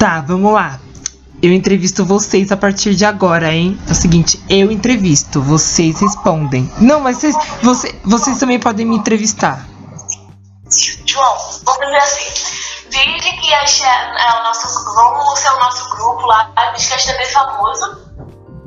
Tá, 0.00 0.22
vamos 0.22 0.50
lá. 0.54 0.80
Eu 1.42 1.52
entrevisto 1.52 2.06
vocês 2.06 2.50
a 2.50 2.56
partir 2.56 2.94
de 2.94 3.04
agora, 3.04 3.52
hein? 3.52 3.78
É 3.86 3.92
o 3.92 3.94
seguinte, 3.94 4.42
eu 4.48 4.72
entrevisto, 4.72 5.42
vocês 5.42 6.00
respondem. 6.00 6.72
Não, 6.78 7.00
mas 7.00 7.18
vocês, 7.18 7.36
você, 7.62 8.00
vocês 8.02 8.38
também 8.38 8.58
podem 8.58 8.86
me 8.86 8.96
entrevistar. 8.96 9.66
João, 11.04 11.36
vamos 11.64 11.84
fazer 11.84 11.96
assim. 11.96 12.30
Finge 12.90 13.30
que 13.42 13.52
este 13.52 13.84
é, 13.84 14.26
é 14.26 14.40
o 14.40 14.42
nosso. 14.42 14.84
Vamos 14.94 15.38
ser 15.38 15.50
o 15.50 15.58
nosso 15.58 15.90
grupo 15.90 16.24
lá, 16.24 16.50
a 16.56 16.62
podcast 16.68 17.10
é 17.10 17.18
bem 17.18 17.26
famoso. 17.26 18.10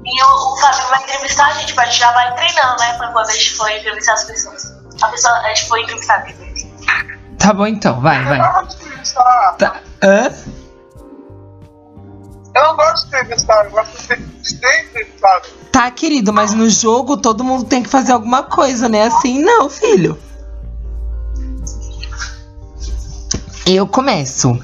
E 0.06 0.24
o, 0.24 0.54
o 0.54 0.58
Fábio 0.58 0.88
vai 0.90 1.02
entrevistar 1.02 1.48
a 1.48 1.54
gente, 1.54 1.80
a 1.80 1.86
gente 1.86 2.00
já 2.00 2.12
vai 2.12 2.32
treinando, 2.36 2.80
né? 2.80 2.94
Pra 3.00 3.08
quando 3.08 3.28
a 3.28 3.34
gente 3.34 3.56
for 3.58 3.72
entrevistar 3.72 4.14
as 4.14 4.24
pessoas. 4.26 4.72
A 5.02 5.08
pessoa, 5.08 5.34
a 5.34 5.48
gente 5.48 5.68
for 5.68 5.80
entrevistar 5.80 6.22
quer. 6.22 6.36
Tá 7.40 7.54
bom 7.54 7.66
então, 7.66 8.00
vai, 8.02 8.24
vai. 8.24 8.40
Eu 8.40 8.44
não 8.44 8.54
gosto 8.54 8.78
de 8.78 8.86
entrevistar. 8.86 9.56
Tá. 9.58 9.82
Hã? 10.04 10.32
Eu 12.56 12.64
não 12.64 12.76
gosto 12.76 13.10
de 13.10 13.16
entrevistar, 13.18 13.66
eu 13.66 13.72
gosto 13.72 13.98
de 13.98 14.04
ser- 14.04 14.20
entrevistado. 14.86 15.48
Tá, 15.72 15.90
querido, 15.90 16.32
mas 16.32 16.54
no 16.54 16.70
jogo 16.70 17.18
todo 17.18 17.44
mundo 17.44 17.66
tem 17.66 17.82
que 17.82 17.90
fazer 17.90 18.12
alguma 18.12 18.44
coisa, 18.44 18.88
né? 18.88 19.04
Assim 19.08 19.42
não, 19.42 19.70
filho. 19.70 20.18
Eu 23.66 23.88
começo. 23.88 24.60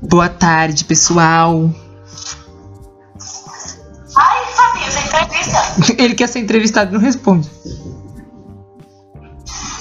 Boa 0.00 0.28
tarde, 0.28 0.84
pessoal. 0.84 1.70
Ai, 4.16 4.44
Fabinho, 4.54 4.90
você 4.92 5.00
entrevista. 5.00 5.58
Ele 6.02 6.14
quer 6.14 6.28
ser 6.28 6.38
entrevistado 6.38 6.90
e 6.90 6.94
não 6.94 7.00
responde. 7.00 7.50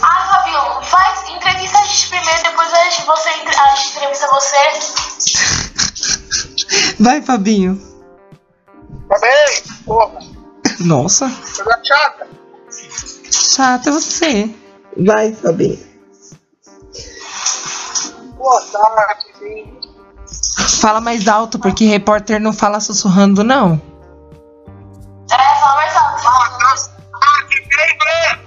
Ai, 0.01 0.27
Fabinho, 0.27 0.81
faz, 0.81 1.29
entrevista 1.29 1.77
a 1.77 1.85
gente 1.85 2.09
primeiro, 2.09 2.43
depois 2.43 2.73
a 2.73 2.83
gente, 2.85 3.05
você, 3.05 3.29
a 3.29 3.75
gente 3.75 3.95
entrevista 3.95 4.27
você. 4.27 4.57
Vai, 6.99 7.21
Fabinho. 7.21 7.79
Tá 9.09 9.19
bem? 9.19 9.63
Porra, 9.85 10.19
Nossa, 10.79 11.29
coisa 11.29 11.79
chata. 11.83 12.27
chata 13.31 13.91
você. 13.91 14.49
Vai, 14.97 15.33
Fabinho. 15.33 15.79
Boa 18.37 18.61
tarde, 18.61 19.25
sim. 19.39 19.79
Fala 20.79 20.99
mais 20.99 21.27
alto, 21.27 21.59
porque 21.59 21.85
repórter 21.85 22.39
não 22.39 22.53
fala 22.53 22.79
sussurrando, 22.79 23.43
não. 23.43 23.81
É, 25.31 25.59
fala 25.59 25.75
mais 25.75 25.95
alto. 25.95 26.27
Ah, 26.27 27.47
né? 28.05 28.39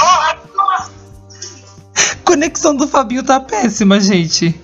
alto. 0.00 0.92
Conexão 2.24 2.74
do 2.74 2.88
Fabinho 2.88 3.22
tá 3.22 3.38
péssima, 3.40 4.00
gente. 4.00 4.60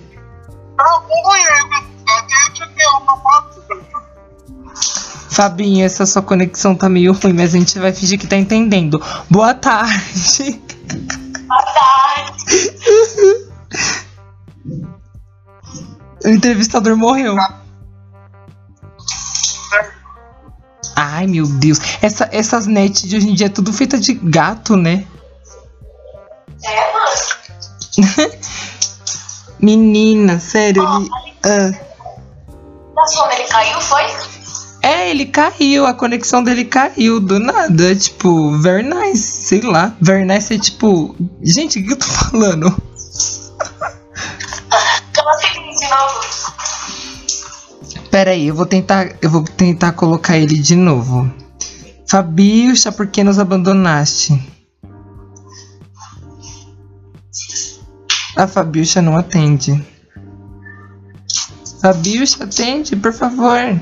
Fabinho, 5.39 5.85
essa 5.85 6.05
sua 6.05 6.21
conexão 6.21 6.75
tá 6.75 6.89
meio 6.89 7.13
ruim, 7.13 7.31
mas 7.31 7.55
a 7.55 7.57
gente 7.57 7.79
vai 7.79 7.93
fingir 7.93 8.19
que 8.19 8.27
tá 8.27 8.35
entendendo. 8.35 9.01
Boa 9.29 9.53
tarde. 9.53 10.61
Boa 11.47 11.63
tarde. 11.73 13.47
O 16.25 16.27
entrevistador 16.27 16.97
morreu. 16.97 17.37
Ai, 20.97 21.25
meu 21.25 21.47
Deus. 21.47 21.79
Essa, 22.01 22.27
essas 22.33 22.67
nets 22.67 23.03
de 23.03 23.15
hoje 23.15 23.29
em 23.29 23.33
dia 23.33 23.45
é 23.45 23.49
tudo 23.49 23.71
feita 23.71 23.97
de 23.97 24.15
gato, 24.15 24.75
né? 24.75 25.07
É, 26.65 26.93
mano. 26.93 27.15
Menina, 29.57 30.37
sério, 30.37 30.83
ele. 30.83 31.09
ah. 31.45 31.71
Da 32.93 33.05
sua 33.05 33.33
ele 33.33 33.47
caiu, 33.47 33.79
foi? 33.79 34.03
É, 34.81 35.09
ele 35.09 35.25
caiu, 35.25 35.85
a 35.85 35.93
conexão 35.93 36.41
dele 36.41 36.63
caiu 36.63 37.19
do 37.19 37.39
nada. 37.39 37.95
Tipo, 37.95 38.57
very 38.57 38.83
nice, 38.83 39.43
sei 39.43 39.61
lá. 39.61 39.95
Very 39.99 40.25
nice 40.25 40.53
é 40.53 40.57
tipo. 40.57 41.15
Gente, 41.41 41.79
o 41.79 41.85
que 41.85 41.93
eu 41.93 41.97
tô 41.97 42.05
falando? 42.05 42.69
Fala 45.13 45.31
assim 45.31 45.69
de 45.75 45.89
novo. 45.89 46.19
Pera 48.09 48.31
aí, 48.31 48.47
eu 48.47 48.55
vou 48.55 48.65
tentar. 48.65 49.15
Eu 49.21 49.29
vou 49.29 49.43
tentar 49.43 49.91
colocar 49.91 50.37
ele 50.37 50.57
de 50.57 50.75
novo. 50.75 51.29
Fabiuxa, 52.07 52.91
por 52.91 53.07
que 53.07 53.23
nos 53.23 53.37
abandonaste? 53.37 54.41
A 58.35 58.47
Fabiuxa 58.47 59.01
não 59.01 59.17
atende. 59.17 59.85
Fabiuxa, 61.81 62.45
atende, 62.45 62.95
por 62.95 63.13
favor. 63.13 63.79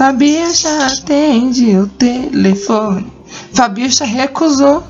Fabiuxa, 0.00 0.86
atende 0.86 1.76
o 1.76 1.86
telefone. 1.86 3.12
Fabiuxa 3.52 4.06
recusou. 4.06 4.82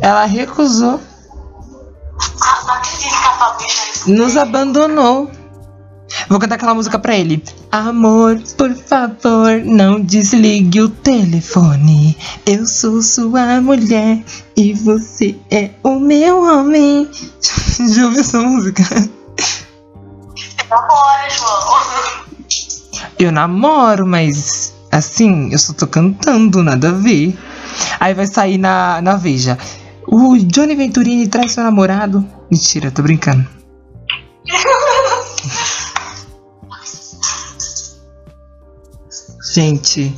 Ela 0.00 0.24
recusou. 0.24 0.98
Ah, 2.40 2.80
que 2.80 4.10
Nos 4.10 4.34
abandonou. 4.38 5.30
Vou 6.26 6.38
cantar 6.38 6.54
aquela 6.54 6.72
música 6.72 6.98
pra 6.98 7.14
ele. 7.14 7.44
Amor, 7.70 8.40
por 8.56 8.74
favor, 8.74 9.60
não 9.62 10.00
desligue 10.00 10.80
o 10.80 10.88
telefone. 10.88 12.16
Eu 12.46 12.64
sou 12.64 13.02
sua 13.02 13.60
mulher 13.60 14.24
e 14.56 14.72
você 14.72 15.36
é 15.50 15.72
o 15.82 16.00
meu 16.00 16.44
homem. 16.44 17.10
Já 17.94 18.06
ouviu 18.06 18.20
essa 18.22 18.40
música? 18.40 18.84
namora, 20.70 21.28
João. 21.28 22.17
Eu 23.18 23.32
namoro, 23.32 24.06
mas 24.06 24.74
assim, 24.90 25.50
eu 25.52 25.58
só 25.58 25.72
tô 25.72 25.86
cantando, 25.86 26.62
nada 26.62 26.90
a 26.90 26.92
ver. 26.92 27.36
Aí 27.98 28.14
vai 28.14 28.26
sair 28.26 28.58
na, 28.58 29.00
na 29.02 29.16
Veja. 29.16 29.58
O 30.06 30.36
Johnny 30.38 30.74
Venturini 30.74 31.26
traz 31.28 31.52
seu 31.52 31.62
namorado. 31.64 32.26
Mentira, 32.50 32.90
tô 32.90 33.02
brincando. 33.02 33.46
Gente, 39.54 40.14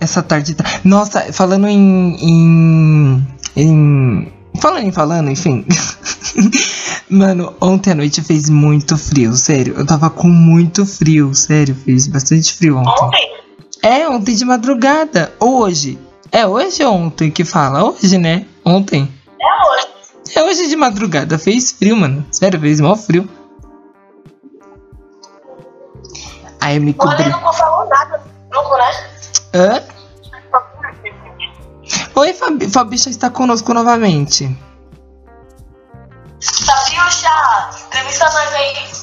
essa 0.00 0.22
tarde 0.22 0.54
tá. 0.54 0.64
Nossa, 0.84 1.32
falando 1.32 1.66
em. 1.68 2.16
em. 2.20 3.26
em- 3.56 4.32
falando 4.60 4.84
em 4.86 4.92
falando, 4.92 5.30
enfim. 5.30 5.64
Mano, 7.10 7.56
ontem 7.60 7.90
à 7.90 7.94
noite 7.96 8.22
fez 8.22 8.48
muito 8.48 8.96
frio, 8.96 9.34
sério. 9.34 9.74
Eu 9.76 9.84
tava 9.84 10.08
com 10.08 10.28
muito 10.28 10.86
frio, 10.86 11.34
sério. 11.34 11.74
Fez 11.74 12.06
bastante 12.06 12.54
frio 12.54 12.78
ontem. 12.78 13.04
Ontem? 13.04 13.40
É, 13.82 14.08
ontem 14.08 14.34
de 14.36 14.44
madrugada. 14.44 15.32
Hoje. 15.40 15.98
É 16.30 16.46
hoje 16.46 16.84
ou 16.84 16.94
ontem 16.94 17.28
que 17.28 17.44
fala? 17.44 17.82
Hoje, 17.82 18.16
né? 18.16 18.46
Ontem. 18.64 19.12
É 19.40 19.68
hoje. 19.68 19.88
É 20.36 20.44
hoje 20.44 20.68
de 20.68 20.76
madrugada. 20.76 21.36
Fez 21.36 21.72
frio, 21.72 21.96
mano. 21.96 22.24
Sério, 22.30 22.60
fez 22.60 22.80
mó 22.80 22.94
frio. 22.94 23.28
Aí 26.60 26.76
eu 26.76 26.82
me 26.82 26.94
cobri. 26.94 27.28
não 27.28 27.52
falou 27.52 27.88
nada 27.88 28.22
grupo, 28.50 28.76
né? 28.76 28.90
Hã? 29.52 29.82
Oi, 32.14 32.32
Fabi. 32.34 32.68
Fabicha 32.68 33.10
está 33.10 33.30
conosco 33.30 33.74
novamente. 33.74 34.56
Fabiuxa! 36.42 37.70
Entrevista 37.86 38.24
nós 38.30 38.54
aí. 38.54 39.00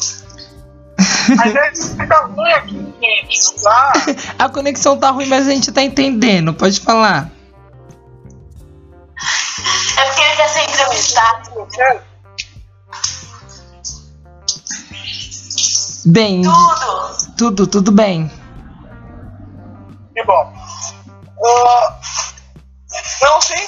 Ruim 2.36 2.53
aqui, 2.53 2.96
gente. 3.02 3.56
Não 3.58 3.64
dá. 3.64 3.94
A 4.40 4.50
conexão 4.50 4.98
tá 4.98 5.12
ruim, 5.12 5.28
mas 5.28 5.48
a 5.48 5.52
gente 5.52 5.72
tá 5.72 5.81
entendendo. 5.84 6.53
Pode 6.53 6.80
falar. 6.80 7.30
É 9.98 10.06
porque 10.06 10.22
ele 10.22 10.36
quer 10.36 10.48
ser 10.50 10.63
entrevistado. 10.63 11.68
Bem, 16.06 16.42
Tudo. 16.42 17.36
tudo, 17.38 17.68
tudo 17.68 17.92
bem. 17.92 18.31
Que 20.16 20.24
bom. 20.24 20.54
Ah, 21.45 22.00
não 23.24 23.42
sei. 23.42 23.68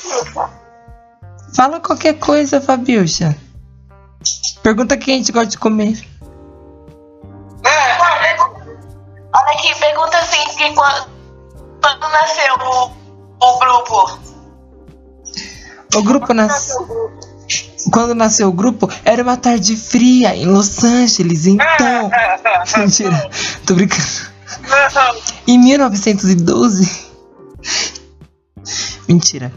Fala 1.54 1.82
qualquer 1.82 2.14
coisa, 2.18 2.62
Fabiucha. 2.62 3.36
Pergunta 4.64 4.96
o 4.96 4.98
que 4.98 5.12
a 5.12 5.16
gente 5.16 5.32
gosta 5.32 5.48
de 5.48 5.58
comer. 5.58 6.06
É, 7.66 8.00
Olha 9.32 9.52
aqui, 9.54 9.80
pergunta 9.80 10.18
assim, 10.18 10.44
que 10.58 10.74
quando, 10.74 11.08
quando 11.82 12.12
nasceu 12.12 12.56
o, 12.56 12.92
o 13.42 13.60
grupo? 13.60 14.20
O 15.96 16.04
grupo 16.04 16.34
nasceu. 16.34 17.12
Quando 17.92 18.14
nasceu 18.14 18.50
o 18.50 18.52
grupo, 18.52 18.90
era 19.06 19.24
uma 19.24 19.38
tarde 19.38 19.76
fria 19.76 20.36
em 20.36 20.46
Los 20.46 20.84
Angeles, 20.84 21.48
então. 21.48 22.12
Mentira, 22.78 23.30
tô 23.66 23.74
brincando. 23.74 24.30
Em 25.48 25.58
1912. 25.58 27.10
Mentira. 29.08 29.52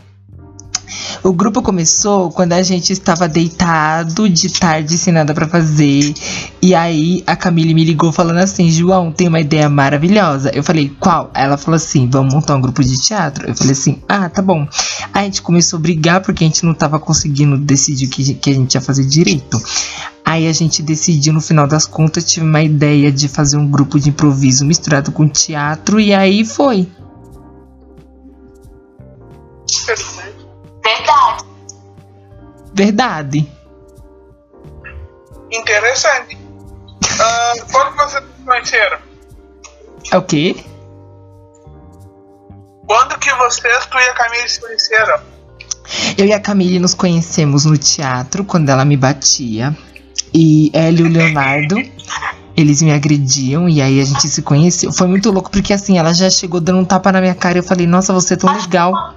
O 1.25 1.33
grupo 1.33 1.63
começou 1.63 2.33
quando 2.33 2.53
a 2.53 2.63
gente 2.63 2.93
estava 2.93 3.29
deitado 3.29 4.29
de 4.29 4.53
tarde 4.53 4.99
sem 4.99 5.13
nada 5.13 5.33
pra 5.33 5.47
fazer. 5.47 6.13
E 6.61 6.75
aí 6.75 7.23
a 7.25 7.37
Camille 7.37 7.75
me 7.75 7.85
ligou 7.85 8.11
falando 8.11 8.39
assim: 8.39 8.69
João, 8.69 9.13
tem 9.13 9.29
uma 9.29 9.39
ideia 9.39 9.69
maravilhosa. 9.69 10.51
Eu 10.53 10.65
falei, 10.65 10.91
qual? 10.99 11.31
Ela 11.33 11.57
falou 11.57 11.77
assim: 11.77 12.11
vamos 12.11 12.35
montar 12.35 12.57
um 12.57 12.61
grupo 12.61 12.83
de 12.83 13.01
teatro. 13.01 13.49
Eu 13.49 13.55
falei 13.55 13.73
assim: 13.73 14.03
ah, 14.09 14.29
tá 14.29 14.43
bom. 14.43 14.67
Aí 15.15 15.23
a 15.23 15.25
gente 15.25 15.43
começou 15.43 15.79
a 15.79 15.83
brigar 15.83 16.23
porque 16.23 16.43
a 16.43 16.47
gente 16.49 16.67
não 16.67 16.75
tava 16.75 16.99
conseguindo 16.99 17.57
decidir 17.57 18.07
o 18.07 18.11
que, 18.11 18.35
que 18.35 18.51
a 18.51 18.55
gente 18.55 18.75
ia 18.75 18.81
fazer 18.81 19.05
direito. 19.05 19.63
Aí 20.25 20.49
a 20.49 20.53
gente 20.53 20.83
decidiu, 20.83 21.33
no 21.33 21.41
final 21.41 21.69
das 21.69 21.87
contas, 21.87 22.25
tive 22.25 22.47
uma 22.47 22.63
ideia 22.63 23.13
de 23.13 23.29
fazer 23.29 23.59
um 23.59 23.71
grupo 23.71 24.01
de 24.01 24.09
improviso 24.09 24.65
misturado 24.65 25.13
com 25.13 25.29
teatro. 25.29 26.01
E 26.01 26.13
aí 26.13 26.45
foi. 26.45 26.89
Verdade. 32.75 33.49
Interessante. 35.51 36.39
Ah, 37.21 37.53
quando 37.71 37.97
vocês 37.97 38.25
se 38.25 38.45
conheceram? 38.45 38.99
É 40.11 40.17
o 40.17 40.23
quê? 40.23 40.57
Quando 42.87 43.19
que 43.19 43.33
vocês, 43.35 43.87
tu 43.87 43.99
e 43.99 44.09
a 44.09 44.15
Camille 44.15 44.49
se 44.49 44.61
conheceram? 44.61 45.21
Eu 46.17 46.27
e 46.27 46.33
a 46.33 46.41
Camille 46.41 46.79
nos 46.79 46.95
conhecemos 46.95 47.65
no 47.65 47.77
teatro 47.77 48.45
quando 48.45 48.69
ela 48.69 48.85
me 48.85 48.97
batia. 48.97 49.77
E 50.35 50.71
ela 50.73 50.99
e 50.99 51.03
o 51.03 51.09
Leonardo, 51.09 51.77
eles 52.57 52.81
me 52.81 52.93
agrediam 52.93 53.69
e 53.69 53.83
aí 53.83 54.01
a 54.01 54.05
gente 54.05 54.29
se 54.29 54.43
conheceu. 54.43 54.93
Foi 54.93 55.07
muito 55.07 55.31
louco 55.31 55.51
porque 55.51 55.73
assim, 55.73 55.99
ela 55.99 56.15
já 56.15 56.31
chegou 56.31 56.61
dando 56.61 56.79
um 56.79 56.85
tapa 56.85 57.13
na 57.13 57.21
minha 57.21 57.35
cara 57.35 57.59
e 57.59 57.61
eu 57.61 57.63
falei, 57.63 57.87
nossa, 57.87 58.13
você 58.13 58.35
é 58.35 58.37
tão 58.37 58.53
legal. 58.55 59.15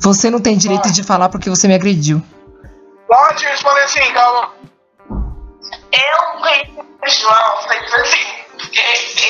Você 0.00 0.30
não 0.30 0.40
tem 0.40 0.56
direito 0.56 0.90
de 0.92 1.02
falar 1.02 1.28
porque 1.28 1.50
você 1.50 1.66
me 1.66 1.74
agrediu. 1.74 2.22
Pode 3.06 3.44
responder 3.44 3.80
assim, 3.80 4.12
calma. 4.12 4.52
Eu 5.10 6.40
conheci 6.40 6.70
o 6.78 7.08
João, 7.08 7.62
foi 7.66 7.76
tipo 7.82 7.96
assim, 7.96 8.38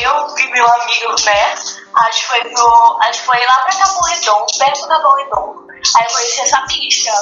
eu 0.02 0.38
e 0.38 0.52
meu 0.52 0.66
amigo, 0.66 1.14
né? 1.24 1.54
Acho 1.94 2.20
que 2.20 2.26
foi 2.26 2.40
pro. 2.44 2.98
Acho 3.02 3.20
que 3.20 3.26
foi 3.26 3.38
lá 3.38 3.56
pra 3.64 3.76
Capão 3.76 4.02
Redondo, 4.02 4.46
perto 4.58 4.80
do 4.80 4.88
Capão 4.88 5.16
Redondo. 5.16 5.66
Aí 5.96 6.04
eu 6.06 6.12
conheci 6.12 6.40
essa 6.40 6.60
bicha. 6.66 7.12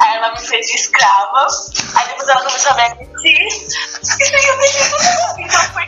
Aí 0.00 0.16
ela 0.16 0.32
me 0.32 0.40
fez 0.40 0.66
de 0.66 0.76
escrava. 0.76 1.46
Aí 1.94 2.08
depois 2.08 2.28
ela 2.28 2.42
começou 2.42 2.72
a 2.72 2.74
me 2.74 2.82
agredir. 2.82 3.46
E. 5.36 5.42
Então 5.42 5.60
foi. 5.72 5.86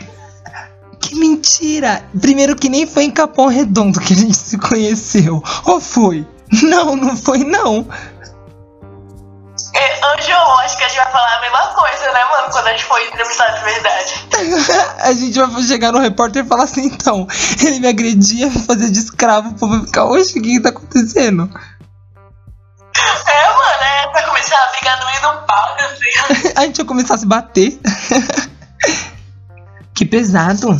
Que 1.01 1.15
mentira! 1.15 2.03
Primeiro 2.19 2.55
que 2.55 2.69
nem 2.69 2.87
foi 2.87 3.03
em 3.03 3.11
Capão 3.11 3.47
Redondo 3.47 3.99
que 3.99 4.13
a 4.13 4.15
gente 4.15 4.35
se 4.35 4.57
conheceu. 4.57 5.43
Ou 5.65 5.79
foi? 5.79 6.25
Não, 6.63 6.95
não 6.95 7.17
foi 7.17 7.39
não. 7.39 7.87
É, 9.73 10.21
João, 10.21 10.59
acho 10.59 10.77
que 10.77 10.83
a 10.83 10.87
gente 10.87 10.97
vai 10.97 11.11
falar 11.11 11.37
a 11.37 11.41
mesma 11.41 11.67
coisa, 11.73 12.11
né, 12.11 12.25
mano? 12.25 12.51
Quando 12.51 12.67
a 12.67 12.71
gente 12.71 12.85
for 12.85 12.99
entrevistar 13.01 13.47
de 13.49 13.63
verdade. 13.63 14.27
A 15.03 15.13
gente 15.13 15.39
vai 15.39 15.63
chegar 15.63 15.91
no 15.91 15.99
repórter 15.99 16.45
e 16.45 16.47
falar 16.47 16.63
assim, 16.63 16.85
então, 16.85 17.27
ele 17.61 17.79
me 17.79 17.87
agredia, 17.87 18.47
me 18.47 18.59
fazia 18.59 18.89
de 18.89 18.99
escravo, 18.99 19.49
o 19.49 19.53
povo 19.53 19.77
vai 19.77 19.85
ficar, 19.85 20.05
oxe, 20.05 20.39
o 20.39 20.41
que 20.41 20.53
que 20.53 20.59
tá 20.61 20.69
acontecendo? 20.69 21.49
É, 23.27 23.53
mano, 23.53 23.83
é 23.83 24.07
pra 24.07 24.23
começar 24.23 24.57
a 24.57 24.71
brigar 24.71 24.99
no 24.99 25.05
meio 25.05 25.21
do 25.21 25.45
palco, 25.45 25.83
assim. 25.83 26.53
A 26.55 26.61
gente 26.61 26.77
vai 26.77 26.85
começar 26.85 27.15
a 27.15 27.17
se 27.17 27.25
bater. 27.25 27.79
que 29.93 30.05
pesado. 30.05 30.77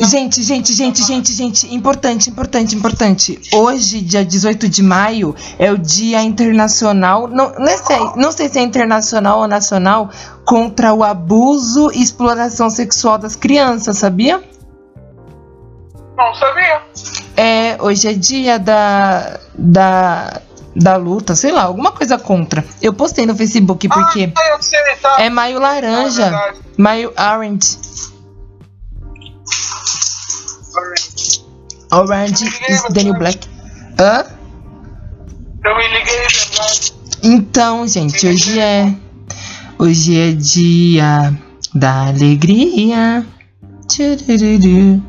Gente, 0.00 0.42
gente, 0.42 0.72
gente, 0.72 1.02
gente, 1.02 1.32
gente, 1.32 1.74
importante, 1.74 2.30
importante, 2.30 2.76
importante. 2.76 3.40
Hoje, 3.52 4.00
dia 4.00 4.24
18 4.24 4.68
de 4.68 4.82
maio, 4.82 5.34
é 5.58 5.72
o 5.72 5.78
Dia 5.78 6.22
Internacional, 6.22 7.26
não, 7.26 7.52
não, 7.58 7.78
sei, 7.78 7.98
não 8.16 8.32
sei 8.32 8.48
se 8.48 8.58
é 8.58 8.62
internacional 8.62 9.40
ou 9.40 9.48
nacional, 9.48 10.10
contra 10.44 10.92
o 10.94 11.02
abuso 11.02 11.90
e 11.92 12.02
exploração 12.02 12.70
sexual 12.70 13.18
das 13.18 13.34
crianças, 13.34 13.98
sabia? 13.98 14.42
Não 16.16 16.34
sabia. 16.34 16.82
É, 17.36 17.76
hoje 17.80 18.08
é 18.08 18.12
dia 18.12 18.58
da, 18.58 19.40
da, 19.56 20.40
da 20.76 20.96
luta, 20.96 21.34
sei 21.34 21.50
lá, 21.50 21.64
alguma 21.64 21.90
coisa 21.90 22.18
contra. 22.18 22.64
Eu 22.80 22.92
postei 22.92 23.26
no 23.26 23.34
Facebook 23.34 23.88
porque 23.88 24.32
Ah, 24.36 24.58
sei, 24.60 24.78
tá. 25.00 25.16
é 25.18 25.28
maio 25.28 25.58
laranja, 25.58 26.26
É 26.26 26.54
maio 26.80 27.12
orange. 27.18 27.78
Orange 31.92 32.44
is 32.68 32.82
the 32.94 33.04
new 33.04 33.14
black. 33.14 33.46
Hã? 33.98 34.24
Eu 35.64 35.76
me 35.76 35.88
liguei, 35.88 36.16
é. 36.16 36.26
Então, 37.22 37.86
gente, 37.86 38.26
hoje 38.26 38.58
é. 38.58 38.94
Hoje 39.78 40.18
é 40.18 40.32
dia 40.32 41.38
da 41.74 42.08
alegria. 42.08 43.26
Tchurururu. 43.88 45.02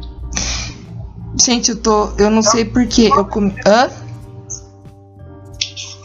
Gente, 1.41 1.71
eu 1.71 1.77
tô. 1.77 2.09
Eu 2.17 2.29
não 2.29 2.41
sei 2.41 2.65
porquê. 2.65 3.09
Eu 3.15 3.25
comi. 3.25 3.55
Hã? 3.65 3.89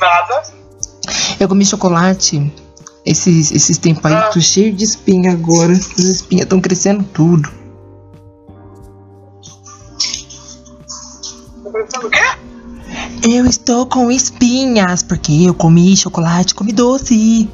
Nada. 0.01 0.43
Eu 1.41 1.49
comi 1.49 1.65
chocolate 1.65 2.53
esses, 3.05 3.51
esses 3.51 3.79
tempos 3.79 4.05
aí. 4.07 4.15
Ah. 4.15 4.31
Tô 4.33 4.41
cheio 4.41 4.73
de 4.73 4.85
espinha 4.85 5.33
agora. 5.33 5.73
As 5.73 5.99
espinhas 5.99 6.45
estão 6.45 6.61
crescendo 6.61 7.05
tudo. 7.05 7.58
Tá 11.99 12.07
pensando 12.07 12.07
o 12.07 12.11
quê? 12.11 13.29
Eu 13.29 13.47
estou 13.47 13.87
com 13.87 14.11
espinhas 14.11 15.03
porque 15.03 15.33
eu 15.47 15.55
comi 15.55 15.97
chocolate, 15.97 16.55
comi 16.55 16.73
doce. 16.73 17.51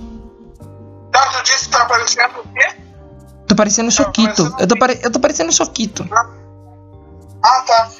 Tá, 1.10 1.26
tu 1.32 1.42
disse 1.44 1.64
que 1.64 1.70
tá 1.70 1.82
aparecendo 1.82 2.40
o 2.40 2.48
quê? 2.52 2.76
Tô 3.48 3.54
parecendo 3.54 3.88
um 3.88 3.90
choquito. 3.90 4.54
Eu 4.58 4.66
tô, 4.66 4.78
pare... 4.78 5.00
eu 5.02 5.10
tô 5.10 5.18
parecendo 5.18 5.52
choquito. 5.52 6.06
Ah, 7.42 7.64
tá. 7.66 7.90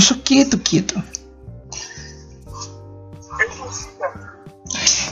Choquito, 0.00 0.58
Quito. 0.58 1.02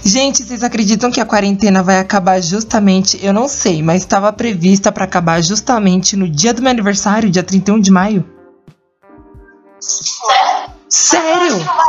Gente, 0.05 0.43
vocês 0.43 0.65
acreditam 0.65 1.11
que 1.11 1.21
a 1.21 1.25
quarentena 1.25 1.83
vai 1.83 1.99
acabar 1.99 2.41
justamente, 2.41 3.25
eu 3.25 3.33
não 3.33 3.47
sei, 3.47 3.83
mas 3.83 4.03
estava 4.03 4.33
prevista 4.33 4.91
para 4.91 5.05
acabar 5.05 5.41
justamente 5.41 6.17
no 6.17 6.29
dia 6.29 6.53
do 6.53 6.61
meu 6.61 6.71
aniversário, 6.71 7.31
dia 7.31 7.43
31 7.43 7.81
de 7.81 7.91
maio? 7.91 8.42
Sério? 9.83 10.73
Sério? 10.89 11.59
Não 11.59 11.65
vai, 11.75 11.87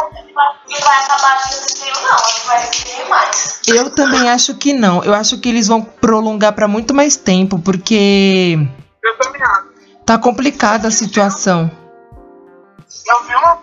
não 0.70 0.80
vai 0.82 1.04
acabar 1.04 1.38
de 1.38 1.54
frio, 1.80 1.94
não. 2.02 2.16
Acho 2.16 2.42
que 2.42 2.48
vai 2.48 2.68
ter 2.68 3.10
mais. 3.10 3.62
Eu 3.68 3.90
também 3.94 4.30
acho 4.30 4.56
que 4.56 4.74
não. 4.74 5.04
Eu 5.04 5.14
acho 5.14 5.38
que 5.40 5.50
eles 5.50 5.68
vão 5.68 5.82
prolongar 5.82 6.54
para 6.54 6.68
muito 6.68 6.94
mais 6.94 7.16
tempo, 7.16 7.60
porque 7.60 8.58
Eu 9.04 9.18
também 9.20 9.42
acho. 9.44 9.68
tá 10.06 10.18
complicada 10.18 10.88
a 10.88 10.92
situação. 10.92 11.70
Eu 13.08 13.24
vi 13.26 13.36
uma. 13.36 13.60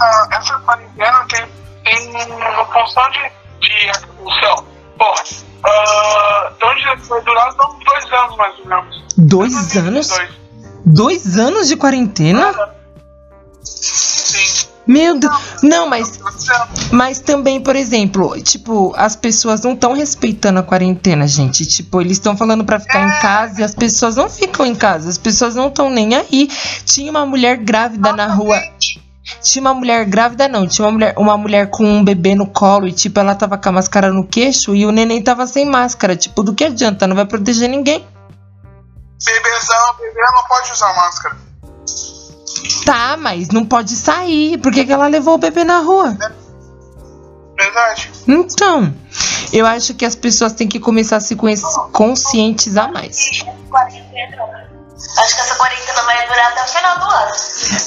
Ah, 0.00 0.28
Essa 0.32 0.58
quarentena 0.60 1.26
tem, 1.28 1.46
tem 1.84 2.32
uma 2.32 2.64
função 2.66 3.10
de, 3.10 3.30
de 3.60 3.72
revolução. 3.86 4.66
Pô, 4.98 5.14
ah, 5.64 6.52
onde 6.64 7.06
vai 7.08 7.22
durar 7.22 7.54
dois 7.54 8.12
anos 8.12 8.36
mais 8.36 8.58
ou 8.58 8.66
menos. 8.66 9.04
Dois 9.16 9.76
anos? 9.76 10.08
Dois. 10.08 10.30
Dois 10.86 11.38
anos 11.38 11.68
de 11.68 11.76
quarentena? 11.76 12.54
Sim. 13.62 14.68
Meu 14.86 15.18
Deus. 15.18 15.32
Não, 15.62 15.88
mas. 15.88 16.20
Mas 16.92 17.18
também, 17.18 17.60
por 17.60 17.74
exemplo, 17.74 18.38
tipo, 18.42 18.92
as 18.96 19.16
pessoas 19.16 19.62
não 19.62 19.72
estão 19.72 19.94
respeitando 19.94 20.58
a 20.58 20.62
quarentena, 20.62 21.26
gente. 21.26 21.64
Tipo, 21.64 22.02
eles 22.02 22.18
estão 22.18 22.36
falando 22.36 22.64
pra 22.64 22.78
ficar 22.78 23.00
em 23.00 23.20
casa 23.20 23.62
e 23.62 23.64
as 23.64 23.74
pessoas 23.74 24.16
não 24.16 24.28
ficam 24.28 24.66
em 24.66 24.74
casa. 24.74 25.08
As 25.08 25.16
pessoas 25.16 25.54
não 25.54 25.68
estão 25.68 25.88
nem 25.88 26.14
aí. 26.14 26.48
Tinha 26.84 27.10
uma 27.10 27.24
mulher 27.24 27.56
grávida 27.56 28.12
na 28.12 28.26
rua. 28.26 28.60
Tinha 29.42 29.62
uma 29.62 29.74
mulher 29.74 30.04
grávida, 30.04 30.46
não. 30.48 30.66
Tinha 30.66 30.86
uma 30.86 30.92
mulher, 30.92 31.14
uma 31.16 31.36
mulher 31.36 31.70
com 31.70 31.84
um 31.84 32.04
bebê 32.04 32.34
no 32.34 32.46
colo 32.46 32.86
e, 32.86 32.92
tipo, 32.92 33.18
ela 33.18 33.34
tava 33.34 33.56
com 33.56 33.68
a 33.70 33.72
máscara 33.72 34.12
no 34.12 34.26
queixo 34.26 34.74
e 34.74 34.84
o 34.84 34.92
neném 34.92 35.22
tava 35.22 35.46
sem 35.46 35.64
máscara. 35.64 36.14
Tipo, 36.14 36.42
do 36.42 36.54
que 36.54 36.64
adianta? 36.64 37.06
Não 37.06 37.16
vai 37.16 37.24
proteger 37.24 37.68
ninguém. 37.68 38.06
Bebezão, 39.24 39.96
bebê 39.98 40.20
não 40.20 40.44
pode 40.46 40.72
usar 40.72 40.94
máscara. 40.94 41.36
Tá, 42.84 43.16
mas 43.16 43.48
não 43.48 43.64
pode 43.64 43.96
sair. 43.96 44.58
Por 44.58 44.70
que, 44.70 44.84
que 44.84 44.92
ela 44.92 45.06
levou 45.06 45.34
o 45.34 45.38
bebê 45.38 45.64
na 45.64 45.78
rua? 45.78 46.16
Verdade. 47.56 48.10
Então, 48.28 48.94
eu 49.52 49.64
acho 49.64 49.94
que 49.94 50.04
as 50.04 50.14
pessoas 50.14 50.52
têm 50.52 50.68
que 50.68 50.78
começar 50.78 51.16
a 51.16 51.20
se 51.20 51.36
conscientizar 51.92 52.92
mais. 52.92 53.44
Acho 54.96 55.34
que 55.34 55.40
essa 55.40 55.54
quarentena 55.56 56.02
vai 56.02 56.26
durar 56.26 56.52
até 56.52 56.62
o 56.62 56.68
final 56.68 56.98
do 56.98 57.04
ano. 57.04 57.32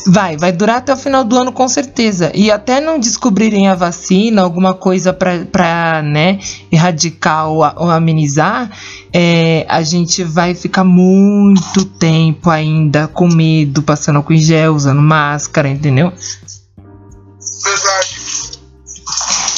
Vai, 0.07 0.37
vai 0.37 0.51
durar 0.51 0.77
até 0.77 0.93
o 0.93 0.97
final 0.97 1.23
do 1.23 1.37
ano 1.37 1.51
com 1.53 1.67
certeza. 1.67 2.31
E 2.33 2.51
até 2.51 2.81
não 2.81 2.99
descobrirem 2.99 3.69
a 3.69 3.75
vacina, 3.75 4.41
alguma 4.41 4.73
coisa 4.73 5.13
pra, 5.13 5.45
pra 5.45 6.01
né, 6.01 6.39
erradicar 6.71 7.47
ou, 7.47 7.59
ou 7.77 7.89
amenizar, 7.89 8.69
é, 9.13 9.65
a 9.69 9.81
gente 9.81 10.23
vai 10.23 10.53
ficar 10.53 10.83
muito 10.83 11.85
tempo 11.85 12.49
ainda 12.49 13.07
com 13.07 13.27
medo, 13.27 13.81
passando 13.81 14.21
com 14.21 14.35
gel, 14.35 14.75
usando 14.75 15.01
máscara, 15.01 15.69
entendeu? 15.69 16.11
Verdade. 17.63 18.06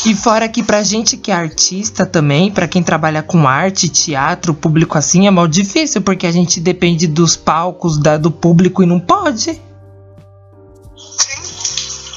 E 0.06 0.16
fora 0.16 0.48
que 0.48 0.64
pra 0.64 0.82
gente 0.82 1.18
que 1.18 1.32
é 1.32 1.36
artista 1.36 2.06
também, 2.06 2.50
pra 2.50 2.68
quem 2.68 2.82
trabalha 2.82 3.22
com 3.22 3.48
arte, 3.48 3.90
teatro, 3.90 4.54
público 4.54 4.98
assim, 4.98 5.28
é 5.28 5.32
mal 5.32 5.48
difícil, 5.48 6.02
porque 6.02 6.26
a 6.26 6.32
gente 6.32 6.60
depende 6.60 7.06
dos 7.06 7.36
palcos, 7.36 7.98
da, 7.98 8.18
do 8.18 8.32
público 8.32 8.82
e 8.82 8.86
não 8.86 9.00
pode. 9.00 9.62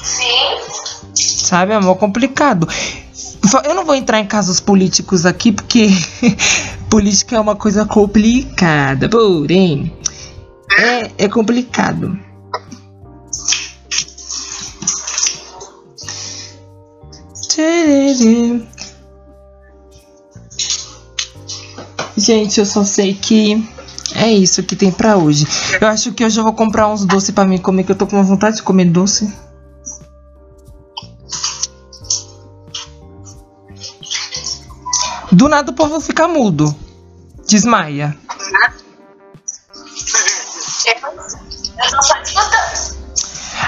Sim. 0.03 0.33
Sabe? 1.15 1.73
É 1.73 1.81
mal 1.81 1.97
complicado. 1.97 2.69
Eu 3.65 3.75
não 3.75 3.85
vou 3.85 3.97
entrar 3.97 4.21
em 4.21 4.27
casos 4.27 4.61
políticos 4.61 5.27
aqui, 5.27 5.51
porque 5.51 5.89
política 6.89 7.37
é 7.37 7.41
uma 7.41 7.57
coisa 7.57 7.85
complicada. 7.85 9.09
Porém, 9.09 9.93
é, 10.79 11.25
é 11.25 11.29
complicado. 11.29 12.17
Gente, 22.17 22.61
eu 22.61 22.67
só 22.67 22.85
sei 22.85 23.15
que 23.15 23.69
é 24.15 24.31
isso 24.31 24.63
que 24.63 24.77
tem 24.77 24.91
pra 24.91 25.17
hoje. 25.17 25.47
Eu 25.81 25.89
acho 25.89 26.13
que 26.13 26.25
hoje 26.25 26.39
eu 26.39 26.45
vou 26.45 26.53
comprar 26.53 26.89
uns 26.89 27.05
doces 27.05 27.31
pra 27.31 27.45
mim 27.45 27.59
comer, 27.59 27.85
que 27.85 27.93
eu 27.93 27.97
tô 27.97 28.07
com 28.07 28.23
vontade 28.23 28.57
de 28.57 28.63
comer 28.63 28.87
doce. 28.87 29.33
Do 35.33 35.49
nada 35.49 35.71
o 35.71 35.75
povo 35.75 36.01
fica 36.01 36.29
mudo. 36.29 36.75
Desmaia. 37.49 38.17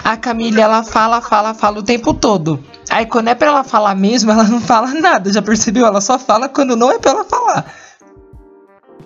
A 0.04 0.16
Camila, 0.16 0.60
ela 0.60 0.84
fala, 0.84 1.20
fala, 1.22 1.54
fala 1.54 1.78
o 1.78 1.82
tempo 1.82 2.12
todo. 2.12 2.62
Aí 2.94 3.06
quando 3.06 3.26
é 3.26 3.34
pra 3.34 3.48
ela 3.48 3.64
falar 3.64 3.96
mesmo, 3.96 4.30
ela 4.30 4.44
não 4.44 4.60
fala 4.60 4.86
nada. 4.94 5.32
Já 5.32 5.42
percebeu? 5.42 5.84
Ela 5.84 6.00
só 6.00 6.16
fala 6.16 6.48
quando 6.48 6.76
não 6.76 6.92
é 6.92 6.98
pra 7.00 7.10
ela 7.10 7.24
falar. 7.24 7.66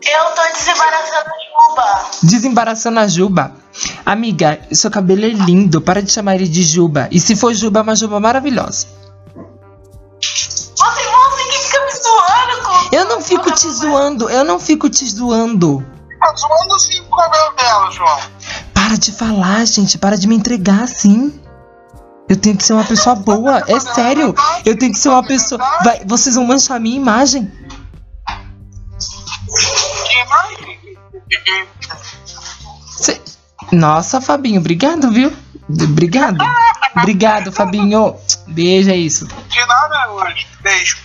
Eu 0.02 0.25
tô 0.35 0.42
desembaraçando 0.52 1.30
a 1.30 1.38
Juba. 1.49 2.11
Desembaraçando 2.23 3.00
a 3.00 3.09
Juba. 3.09 3.52
Amiga, 4.04 4.61
seu 4.71 4.90
cabelo 4.90 5.25
é 5.25 5.30
lindo. 5.30 5.80
Para 5.80 6.02
de 6.02 6.12
chamar 6.12 6.35
ele 6.35 6.47
de 6.47 6.62
Juba. 6.64 7.09
E 7.11 7.18
se 7.18 7.35
for 7.35 7.54
Juba, 7.54 7.80
é 7.80 7.83
uma 7.83 7.97
Juba 7.97 8.21
maravilhosa. 8.21 8.88
Você, 10.21 10.75
você 10.76 11.45
que 11.50 11.59
fica 11.59 11.85
me 11.87 11.92
zoando 11.92 12.62
com. 12.64 12.95
Eu 12.95 13.04
não 13.07 13.23
fico 13.23 13.50
te 13.52 13.71
zoando. 13.71 14.28
Eu 14.28 14.45
não 14.45 14.61
fico 14.61 14.90
te 14.90 15.07
zoando. 15.09 15.83
Tá 16.21 16.35
zoando 16.37 16.78
sim 16.78 17.00
o 17.00 17.16
cabelo 17.16 17.54
dela, 17.57 17.90
João. 17.90 18.18
Para 18.75 18.99
de 18.99 19.12
falar, 19.12 19.64
gente. 19.64 19.97
Para 19.97 20.18
de 20.18 20.28
me 20.28 20.35
entregar 20.35 20.83
assim. 20.83 21.40
Eu 22.28 22.37
tenho 22.37 22.56
que 22.56 22.62
ser 22.64 22.75
uma 22.75 22.85
pessoa 22.85 23.14
boa. 23.16 23.64
É 23.66 23.80
sério. 23.80 24.35
Eu 24.64 24.76
tenho 24.78 24.92
que 24.92 24.99
ser 24.99 25.08
uma 25.08 25.23
pessoa. 25.25 25.61
Vai, 25.82 26.04
vocês 26.04 26.35
vão 26.35 26.44
manchar 26.47 26.76
a 26.76 26.80
minha 26.80 26.97
imagem. 26.97 27.50
Cê- 32.87 33.20
Nossa, 33.73 34.20
Fabinho, 34.20 34.61
obrigado, 34.61 35.11
viu? 35.11 35.35
Obrigado. 35.68 36.38
Obrigado, 36.97 37.52
Fabinho. 37.52 38.16
Beijo, 38.47 38.90
é 38.90 38.97
isso. 38.97 39.26
De 39.26 39.66
nada 39.66 40.11
hoje. 40.12 40.47
Beijo. 40.62 40.97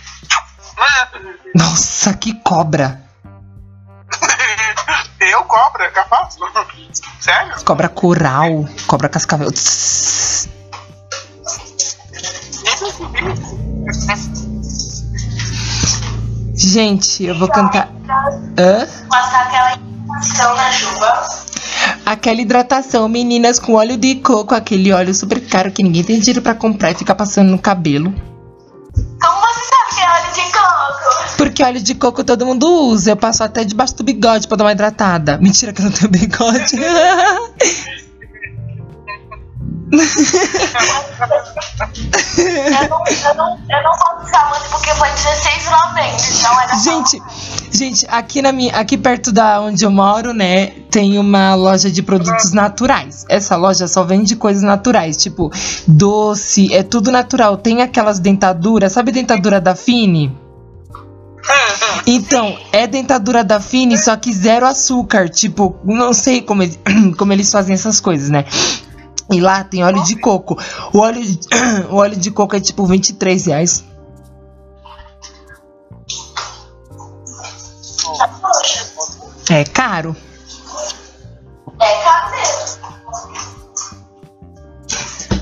Nossa, 1.54 2.14
que 2.14 2.34
cobra. 2.40 3.02
Eu 5.20 5.44
cobra, 5.44 5.90
capaz? 5.90 6.36
Sério? 7.20 7.64
Cobra 7.64 7.88
coral. 7.88 8.68
Cobra 8.86 9.08
cascavel. 9.08 9.50
Tss. 9.52 10.48
Gente, 16.54 17.24
eu 17.24 17.38
vou 17.38 17.48
cantar. 17.48 17.90
Hã? 18.58 18.86
Passar 19.10 19.42
aquela 19.42 19.76
informação 19.76 20.54
na 20.54 20.70
Juba. 20.70 21.28
Aquela 22.06 22.40
hidratação, 22.40 23.08
meninas, 23.08 23.58
com 23.58 23.74
óleo 23.74 23.96
de 23.96 24.16
coco, 24.16 24.54
aquele 24.54 24.92
óleo 24.92 25.14
super 25.14 25.40
caro 25.46 25.70
que 25.70 25.82
ninguém 25.82 26.04
tem 26.04 26.18
dinheiro 26.18 26.42
pra 26.42 26.54
comprar 26.54 26.92
e 26.92 26.94
fica 26.94 27.14
passando 27.14 27.50
no 27.50 27.58
cabelo. 27.58 28.12
Como 28.12 29.40
você 29.40 29.60
sabe 29.64 29.94
que 29.94 30.00
é 30.00 30.10
óleo 30.10 30.32
de 30.34 30.52
coco? 30.52 31.36
Porque 31.36 31.64
óleo 31.64 31.82
de 31.82 31.94
coco 31.94 32.24
todo 32.24 32.46
mundo 32.46 32.66
usa. 32.88 33.10
Eu 33.10 33.16
passo 33.16 33.42
até 33.42 33.64
debaixo 33.64 33.96
do 33.96 34.04
bigode 34.04 34.46
pra 34.46 34.56
dar 34.56 34.64
uma 34.64 34.72
hidratada. 34.72 35.38
Mentira 35.38 35.72
que 35.72 35.80
eu 35.80 35.86
não 35.86 35.92
tenho 35.92 36.10
bigode. 36.10 36.76
Eu 42.36 42.88
não, 42.88 43.04
eu 43.06 43.34
não, 43.36 43.58
eu 43.70 43.82
não 43.82 43.94
porque 44.70 44.90
foi 44.94 45.08
R$16,90. 45.08 46.38
Então 46.38 46.60
era 46.60 46.74
só- 46.74 46.82
gente, 46.90 47.22
gente, 47.70 48.06
aqui 48.08 48.42
na 48.42 48.52
minha, 48.52 48.74
aqui 48.76 48.96
perto 48.98 49.30
da 49.32 49.60
onde 49.60 49.84
eu 49.84 49.90
moro, 49.90 50.32
né, 50.32 50.66
tem 50.90 51.18
uma 51.18 51.54
loja 51.54 51.90
de 51.90 52.02
produtos 52.02 52.52
naturais. 52.52 53.24
Essa 53.28 53.56
loja 53.56 53.86
só 53.86 54.02
vende 54.04 54.34
coisas 54.36 54.62
naturais, 54.62 55.16
tipo 55.16 55.50
doce, 55.86 56.74
é 56.74 56.82
tudo 56.82 57.10
natural. 57.12 57.56
Tem 57.56 57.82
aquelas 57.82 58.18
dentaduras, 58.18 58.92
sabe 58.92 59.12
dentadura 59.12 59.60
da 59.60 59.74
Fini? 59.74 60.36
Então, 62.06 62.56
é 62.72 62.86
dentadura 62.86 63.44
da 63.44 63.60
Fini, 63.60 63.96
só 63.98 64.16
que 64.16 64.32
zero 64.32 64.66
açúcar. 64.66 65.28
Tipo, 65.28 65.76
não 65.84 66.12
sei 66.14 66.40
como, 66.42 66.62
ele- 66.62 66.78
como 67.18 67.32
eles 67.32 67.50
fazem 67.50 67.74
essas 67.74 68.00
coisas, 68.00 68.30
né? 68.30 68.44
E 69.30 69.40
lá 69.40 69.64
tem 69.64 69.82
óleo 69.84 70.02
de 70.04 70.16
coco. 70.16 70.56
O 70.92 70.98
óleo, 71.00 71.22
de- 71.24 71.48
o 71.90 71.96
óleo 71.96 72.16
de 72.16 72.30
coco 72.30 72.54
é 72.56 72.60
tipo 72.60 72.84
23 72.86 73.46
reais. 73.46 73.84
É 79.50 79.64
caro. 79.64 80.16
é 81.80 82.04
caro 82.04 82.30
mesmo. 82.30 82.84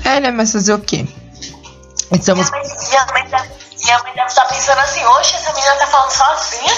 É, 0.05 0.19
né? 0.19 0.31
Mas 0.31 0.51
fazer 0.51 0.73
o 0.73 0.79
quê? 0.79 1.07
Estamos 2.11 2.49
Minha 2.51 2.61
mãe, 2.63 2.77
minha, 2.89 3.05
mãe 3.13 3.27
deve, 3.29 3.49
minha 3.83 3.99
mãe 4.03 4.13
deve 4.13 4.27
estar 4.27 4.45
pensando 4.45 4.79
assim, 4.79 5.03
oxe, 5.05 5.35
essa 5.35 5.53
menina 5.53 5.75
tá 5.75 5.87
falando 5.87 6.11
sozinha. 6.11 6.73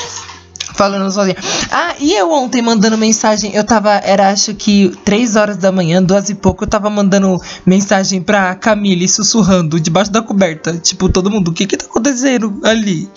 Falando 0.76 1.10
sozinha. 1.12 1.38
Ah, 1.72 1.96
e 2.00 2.14
eu 2.14 2.32
ontem 2.32 2.62
mandando 2.62 2.98
mensagem. 2.98 3.56
Eu 3.56 3.64
tava, 3.64 3.94
era 3.94 4.30
acho 4.30 4.54
que 4.54 4.90
3 5.04 5.36
horas 5.36 5.58
da 5.58 5.72
manhã, 5.72 6.04
duas 6.04 6.30
e 6.30 6.36
pouco, 6.36 6.64
eu 6.64 6.68
tava 6.68 6.90
mandando 6.90 7.42
mensagem 7.66 8.22
pra 8.22 8.56
Camille 8.56 9.08
sussurrando 9.08 9.80
debaixo 9.80 10.12
da 10.12 10.22
coberta. 10.22 10.78
Tipo, 10.78 11.10
todo 11.10 11.32
mundo, 11.32 11.50
o 11.50 11.54
que 11.54 11.66
que 11.66 11.78
tá 11.78 11.86
acontecendo 11.86 12.60
ali? 12.64 13.10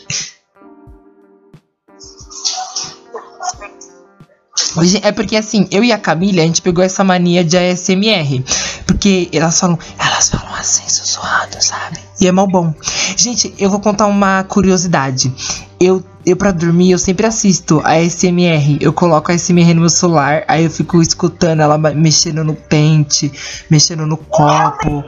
É 5.02 5.10
porque 5.12 5.34
assim, 5.36 5.66
eu 5.70 5.82
e 5.82 5.92
a 5.92 5.98
Camila, 5.98 6.42
a 6.42 6.46
gente 6.46 6.62
pegou 6.62 6.84
essa 6.84 7.02
mania 7.02 7.42
de 7.44 7.56
ASMR. 7.56 8.44
Porque 8.86 9.28
elas 9.32 9.58
falam, 9.58 9.78
elas 9.98 10.30
falam 10.30 10.54
assim, 10.54 10.88
sussurrado, 10.88 11.56
sabe? 11.60 11.98
E 12.20 12.26
é 12.26 12.32
mal 12.32 12.46
bom. 12.46 12.74
Gente, 13.16 13.54
eu 13.58 13.70
vou 13.70 13.80
contar 13.80 14.06
uma 14.06 14.44
curiosidade. 14.44 15.32
Eu, 15.80 16.02
eu 16.30 16.36
pra 16.36 16.50
dormir, 16.50 16.90
eu 16.92 16.98
sempre 16.98 17.26
assisto 17.26 17.80
a 17.84 17.92
ASMR. 17.94 18.78
Eu 18.80 18.92
coloco 18.92 19.30
a 19.30 19.34
ASMR 19.34 19.74
no 19.74 19.80
meu 19.82 19.90
celular, 19.90 20.44
aí 20.48 20.64
eu 20.64 20.70
fico 20.70 21.00
escutando 21.00 21.60
ela 21.62 21.78
mexendo 21.78 22.44
no 22.44 22.54
pente, 22.54 23.32
mexendo 23.70 24.06
no 24.06 24.16
copo. 24.16 25.02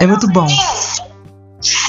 É 0.00 0.06
muito 0.06 0.26
bom. 0.28 0.46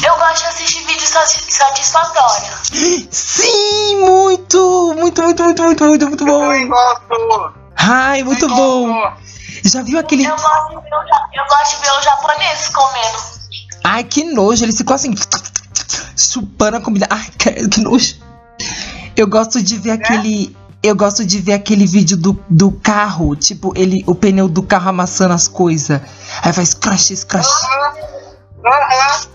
Eu 0.04 0.16
gosto 0.18 0.40
de 0.40 0.46
assistir 0.46 0.86
vídeos 0.86 1.10
sati- 1.10 1.54
satisfatórios. 1.54 3.08
Sim, 3.12 3.98
muito, 4.00 4.94
muito, 4.98 5.22
muito, 5.24 5.44
muito, 5.44 5.64
muito, 5.64 5.84
muito, 5.86 6.08
muito 6.08 6.26
bom. 6.26 6.68
gosto. 6.68 7.54
Ai, 7.76 8.24
muito 8.24 8.48
bom. 8.48 8.88
gosto. 8.88 9.18
Já 9.66 9.84
viu 9.84 10.00
aquele. 10.00 10.26
Eu 10.26 10.36
gosto, 10.36 10.70
de 10.70 10.76
ver 10.76 10.90
eu 11.34 11.46
gosto 11.50 11.76
de 11.76 11.82
ver 11.86 11.98
os 11.98 12.04
japoneses 12.04 12.70
comendo. 12.70 13.18
Ai, 13.84 14.04
que 14.04 14.24
nojo. 14.24 14.64
Ele 14.64 14.74
ficou 14.74 14.96
assim. 14.96 15.14
Chupando 16.18 16.78
a 16.78 16.82
comida. 16.82 17.08
Ai, 17.10 17.26
que 17.38 17.82
nojo. 17.82 18.16
Eu 19.18 19.28
gosto 19.28 19.62
de 19.62 19.78
ver 19.78 19.92
aquele. 19.92 20.56
Eu 20.84 20.96
gosto 20.96 21.26
de 21.26 21.40
ver 21.42 21.54
aquele 21.54 21.88
vídeo 21.88 22.16
do, 22.16 22.40
do 22.48 22.72
carro. 22.72 23.36
Tipo, 23.36 23.74
ele, 23.76 24.04
o 24.06 24.14
pneu 24.14 24.48
do 24.48 24.62
carro 24.62 24.90
amassando 24.90 25.34
as 25.34 25.48
coisas. 25.48 26.00
Aí 26.44 26.54
faz 26.54 26.74
crash, 26.76 27.24
crash. 27.24 27.48
Eu 27.48 28.72
Eu 28.72 28.72
gosto. 28.72 29.30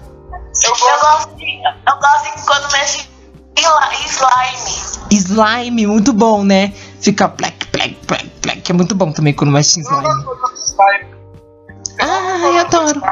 gosto 1.01 1.37
de, 1.37 1.45
eu 1.65 1.99
gosto 2.01 2.37
de 2.37 2.47
quando 2.47 2.73
mexe 2.73 3.09
slime. 4.07 5.03
Slime, 5.11 5.87
muito 5.87 6.13
bom, 6.13 6.45
né? 6.45 6.73
Fica 7.01 7.29
black, 7.29 7.67
black, 7.73 7.99
black, 8.07 8.31
black, 8.41 8.61
que 8.61 8.73
é 8.73 8.75
muito 8.75 8.95
bom 8.95 9.11
também 9.13 9.35
quando 9.35 9.51
mexe 9.51 9.81
em 9.81 9.83
slime. 9.83 10.03
gosto 10.03 10.25
muito 10.25 10.55
de 10.55 10.61
slime. 10.61 11.15
Ah, 12.01 12.39
eu 12.45 12.53
gosto 12.53 12.77
adoro. 12.77 13.03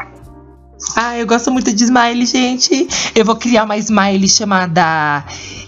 Slime. 0.81 0.95
Ah, 0.97 1.17
eu 1.17 1.27
gosto 1.27 1.51
muito 1.51 1.73
de 1.73 1.85
smile, 1.85 2.27
gente. 2.27 2.89
Eu 3.15 3.25
vou 3.25 3.37
criar 3.37 3.65
uma 3.65 3.77
smile 3.77 4.29
chamada 4.29 5.25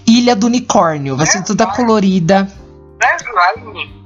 Ilha 0.06 0.34
do 0.34 0.46
Unicórnio. 0.46 1.16
Vai 1.16 1.26
ser 1.26 1.44
toda 1.44 1.66
colorida. 1.66 2.50
Não 3.00 3.08
é 3.08 3.16
slime. 3.16 4.02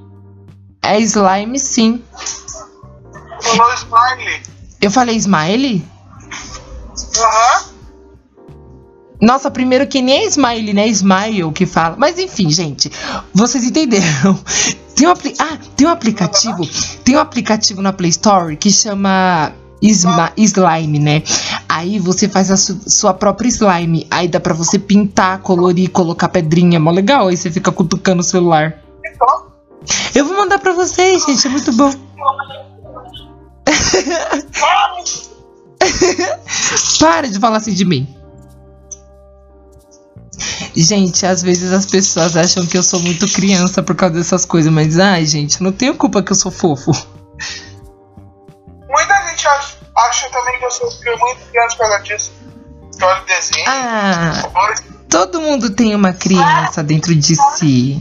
É 0.83 1.01
slime, 1.01 1.59
sim. 1.59 2.03
Falou 3.41 3.73
smile. 3.75 4.43
Eu 4.81 4.91
falei 4.91 5.17
smile? 5.17 5.85
Aham. 7.19 7.77
Nossa, 9.21 9.51
primeiro 9.51 9.87
que 9.87 10.03
nem 10.03 10.25
é 10.25 10.25
smile, 10.27 10.75
né? 10.75 10.87
Smile 10.89 11.51
que 11.53 11.65
fala. 11.65 11.97
Mas 11.99 12.19
enfim, 12.19 12.51
gente, 12.51 12.91
vocês 13.33 13.65
entenderam. 13.65 14.39
Tem 14.95 15.07
um, 15.07 15.13
ah, 15.13 15.59
tem 15.77 15.87
um 15.87 15.91
aplicativo. 15.91 16.67
Tem 17.05 17.17
um 17.17 17.21
aplicativo 17.21 17.83
na 17.83 17.93
Play 17.93 18.11
Store 18.11 18.57
que 18.57 18.71
chama 18.71 19.53
Isma 19.83 20.33
Slime, 20.37 20.99
né? 20.99 21.23
Aí 21.69 21.99
você 21.99 22.29
faz 22.29 22.51
a 22.51 22.57
su- 22.57 22.81
sua 22.87 23.13
própria 23.15 23.49
slime. 23.49 24.07
Aí 24.11 24.29
dá 24.29 24.41
pra 24.41 24.55
você 24.55 24.79
pintar, 24.79 25.41
colorir, 25.41 25.91
colocar 25.91 26.29
pedrinha. 26.29 26.81
Mó 26.81 26.91
legal. 26.91 27.29
Aí 27.29 27.37
você 27.37 27.51
fica 27.51 27.71
cutucando 27.71 28.21
o 28.21 28.25
celular. 28.25 28.79
Eu 30.15 30.25
vou 30.25 30.37
mandar 30.37 30.59
pra 30.59 30.73
vocês, 30.73 31.25
gente. 31.27 31.47
É 31.47 31.51
muito 31.51 31.73
bom. 31.73 31.91
Para 36.99 37.29
de 37.29 37.39
falar 37.39 37.59
assim 37.59 37.75
de 37.75 37.85
mim. 37.85 38.09
Gente, 40.75 41.25
às 41.25 41.43
vezes 41.43 41.73
as 41.73 41.87
pessoas 41.87 42.37
acham 42.37 42.67
que 42.67 42.77
eu 42.77 42.83
sou 42.83 43.01
muito 43.01 43.27
criança 43.33 43.83
por 43.83 43.95
causa 43.97 44.17
dessas 44.17 44.45
coisas, 44.45 44.71
mas 44.73 44.99
ai, 44.99 45.25
gente, 45.25 45.63
não 45.63 45.73
tenho 45.73 45.95
culpa 45.95 46.23
que 46.23 46.33
eu 46.33 46.37
sou 46.37 46.51
fofo. 46.53 46.93
Gente 49.37 49.47
acha, 49.47 49.77
acha 49.95 50.31
também 50.31 50.59
que 50.59 50.65
eu 50.65 50.71
sou 50.71 50.91
muito 51.19 51.47
criança 51.51 51.77
por 51.77 51.89
causa 51.89 52.03
disso. 52.03 52.33
Que 52.97 53.05
eu 53.05 53.09
olho 53.09 53.25
desenho. 53.27 53.65
Ah, 53.69 54.43
todo 55.09 55.41
mundo 55.41 55.71
tem 55.71 55.95
uma 55.95 56.13
criança 56.13 56.83
dentro 56.83 57.15
de 57.15 57.37
si. 57.37 58.01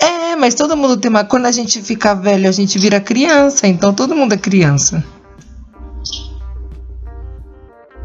É, 0.00 0.34
mas 0.34 0.54
todo 0.54 0.76
mundo 0.76 0.96
tem 0.96 1.08
uma. 1.08 1.24
Quando 1.24 1.46
a 1.46 1.52
gente 1.52 1.80
fica 1.82 2.14
velho, 2.14 2.48
a 2.48 2.52
gente 2.52 2.78
vira 2.78 3.00
criança, 3.00 3.66
então 3.66 3.94
todo 3.94 4.16
mundo 4.16 4.34
é 4.34 4.36
criança. 4.36 5.04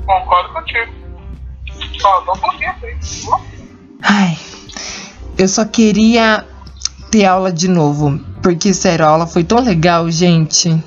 Concordo 0.06 0.54
contigo. 0.54 0.92
Só 2.00 2.26
não 2.26 2.34
pouquinho? 2.38 2.72
Ai, 4.04 4.38
eu 5.38 5.48
só 5.48 5.66
queria 5.66 6.46
ter 7.10 7.26
aula 7.26 7.52
de 7.52 7.68
novo. 7.68 8.20
Porque, 8.42 8.74
sério, 8.74 9.06
a 9.06 9.10
aula 9.10 9.28
foi 9.28 9.44
tão 9.44 9.60
legal, 9.60 10.10
gente. 10.10 10.84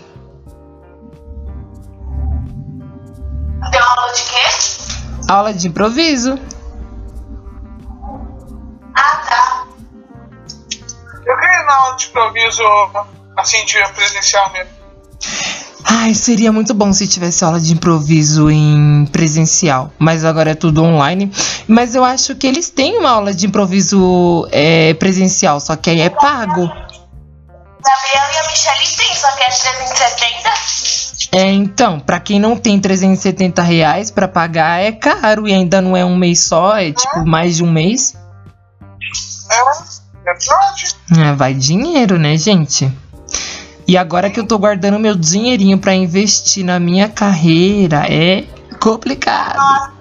Deu 3.70 3.82
aula 3.82 4.12
de 4.12 4.22
quê? 4.22 4.44
Aula 5.28 5.54
de 5.54 5.68
improviso. 5.68 6.38
Ah, 8.94 9.16
tá. 9.28 9.64
Eu 11.26 11.36
queria 11.38 11.60
ir 11.60 11.66
na 11.66 11.74
aula 11.74 11.96
de 11.96 12.06
improviso, 12.06 12.62
assim, 13.36 13.64
de 13.64 13.82
presencial 13.94 14.50
mesmo. 14.52 14.84
Ai, 15.86 16.14
seria 16.14 16.50
muito 16.50 16.74
bom 16.74 16.92
se 16.92 17.06
tivesse 17.06 17.44
aula 17.44 17.60
de 17.60 17.72
improviso 17.72 18.50
em 18.50 19.06
presencial. 19.12 19.92
Mas 19.98 20.24
agora 20.24 20.50
é 20.50 20.54
tudo 20.54 20.82
online. 20.82 21.30
Mas 21.68 21.94
eu 21.94 22.04
acho 22.04 22.34
que 22.36 22.46
eles 22.46 22.70
têm 22.70 22.98
uma 22.98 23.10
aula 23.10 23.34
de 23.34 23.46
improviso 23.46 24.48
é, 24.50 24.94
presencial, 24.94 25.60
só 25.60 25.76
que 25.76 25.90
aí 25.90 26.00
é 26.00 26.10
pago. 26.10 26.66
Gabriel 26.66 28.32
e 28.32 28.38
a 28.38 28.50
Michelle 28.50 28.96
tem, 28.96 29.14
só 29.14 29.30
que 29.32 29.42
é 29.42 29.46
370. 29.46 30.83
É, 31.34 31.50
então, 31.50 31.98
pra 31.98 32.20
quem 32.20 32.38
não 32.38 32.56
tem 32.56 32.78
370 32.78 33.60
reais 33.60 34.08
pra 34.08 34.28
pagar, 34.28 34.80
é 34.80 34.92
caro. 34.92 35.48
E 35.48 35.52
ainda 35.52 35.80
não 35.80 35.96
é 35.96 36.04
um 36.04 36.16
mês 36.16 36.44
só, 36.44 36.76
é 36.76 36.92
tipo 36.92 37.26
mais 37.26 37.56
de 37.56 37.64
um 37.64 37.72
mês. 37.72 38.14
É, 39.50 40.30
é 40.30 40.34
verdade. 40.34 40.96
É, 41.18 41.32
vai 41.34 41.52
dinheiro, 41.52 42.20
né, 42.20 42.36
gente? 42.36 42.88
E 43.86 43.98
agora 43.98 44.30
que 44.30 44.38
eu 44.38 44.46
tô 44.46 44.58
guardando 44.58 44.98
meu 45.00 45.16
dinheirinho 45.16 45.76
pra 45.76 45.92
investir 45.92 46.64
na 46.64 46.78
minha 46.78 47.08
carreira, 47.08 48.06
é 48.08 48.44
complicado. 48.80 49.92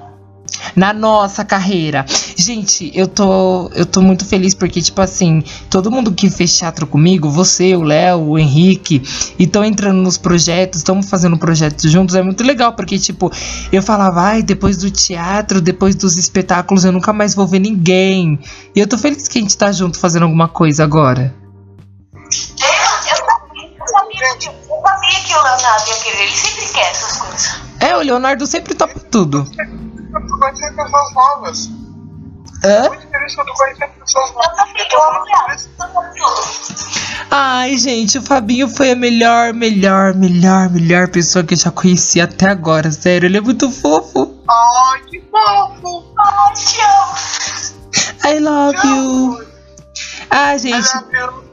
Na 0.75 0.93
nossa 0.93 1.43
carreira. 1.43 2.05
Gente, 2.35 2.91
eu 2.95 3.07
tô, 3.07 3.69
eu 3.75 3.85
tô 3.85 4.01
muito 4.01 4.25
feliz 4.25 4.53
porque, 4.53 4.81
tipo 4.81 5.01
assim, 5.01 5.43
todo 5.69 5.91
mundo 5.91 6.11
que 6.11 6.29
fez 6.29 6.57
teatro 6.57 6.87
comigo, 6.87 7.29
você, 7.29 7.75
o 7.75 7.83
Léo, 7.83 8.29
o 8.29 8.39
Henrique, 8.39 9.03
e 9.37 9.43
estão 9.43 9.63
entrando 9.63 9.97
nos 9.97 10.17
projetos, 10.17 10.79
estamos 10.79 11.09
fazendo 11.09 11.37
projetos 11.37 11.91
juntos, 11.91 12.15
é 12.15 12.21
muito 12.21 12.43
legal, 12.43 12.73
porque, 12.73 12.97
tipo, 12.97 13.31
eu 13.71 13.81
falava, 13.81 14.21
ai, 14.21 14.43
depois 14.43 14.77
do 14.77 14.89
teatro, 14.89 15.61
depois 15.61 15.95
dos 15.95 16.17
espetáculos, 16.17 16.85
eu 16.85 16.91
nunca 16.91 17.13
mais 17.13 17.35
vou 17.35 17.47
ver 17.47 17.59
ninguém. 17.59 18.39
E 18.75 18.79
eu 18.79 18.87
tô 18.87 18.97
feliz 18.97 19.27
que 19.27 19.37
a 19.37 19.41
gente 19.41 19.57
tá 19.57 19.71
junto 19.71 19.99
fazendo 19.99 20.23
alguma 20.23 20.47
coisa 20.47 20.83
agora. 20.83 21.33
Eu, 22.59 22.67
eu 22.67 23.25
sabia, 23.25 23.69
eu 23.79 23.87
sabia, 23.87 24.37
que, 24.37 24.47
eu 24.47 24.81
sabia 24.81 25.19
que 25.25 25.33
o 25.33 25.43
Leonardo 25.43 25.87
ia 25.87 25.95
querer, 26.03 26.23
ele 26.23 26.35
sempre 26.35 26.65
quer 26.67 26.91
essas 26.91 27.17
coisas. 27.17 27.61
É, 27.79 27.95
o 27.95 28.01
Leonardo 28.01 28.47
sempre 28.47 28.73
topa 28.73 28.99
tudo. 28.99 29.47
Eu 30.13 30.27
tô 30.27 30.37
conhecendo 30.37 30.75
pessoas 30.75 31.13
novas. 31.13 31.69
Hã? 32.63 32.89
Muito 32.89 33.07
feliz 33.07 33.35
tô 33.35 33.43
conhecendo 33.45 33.91
pessoas 33.99 34.29
Eu 34.29 34.35
novas. 34.35 34.69
Eu 34.77 34.87
tô 34.89 34.97
feliz. 35.25 35.69
eu 35.79 35.85
amo 35.85 36.13
tudo. 36.13 36.63
Ai, 37.31 37.77
gente, 37.77 38.19
o 38.19 38.21
Fabinho 38.21 38.67
foi 38.67 38.91
a 38.91 38.95
melhor, 38.95 39.53
melhor, 39.53 40.13
melhor, 40.13 40.69
melhor 40.69 41.07
pessoa 41.07 41.43
que 41.43 41.55
eu 41.55 41.57
já 41.57 41.71
conheci 41.71 42.21
até 42.21 42.47
agora. 42.47 42.91
Sério, 42.91 43.25
ele 43.25 43.37
é 43.37 43.41
muito 43.41 43.71
fofo. 43.71 44.37
Ai, 44.47 45.01
que 45.09 45.23
fofo. 45.31 46.05
Ai, 46.19 46.53
te 46.53 46.79
amo. 46.81 47.33
I 48.25 48.39
love 48.39 48.87
you. 48.87 49.47
Ah, 50.29 50.57
gente, 50.57 50.89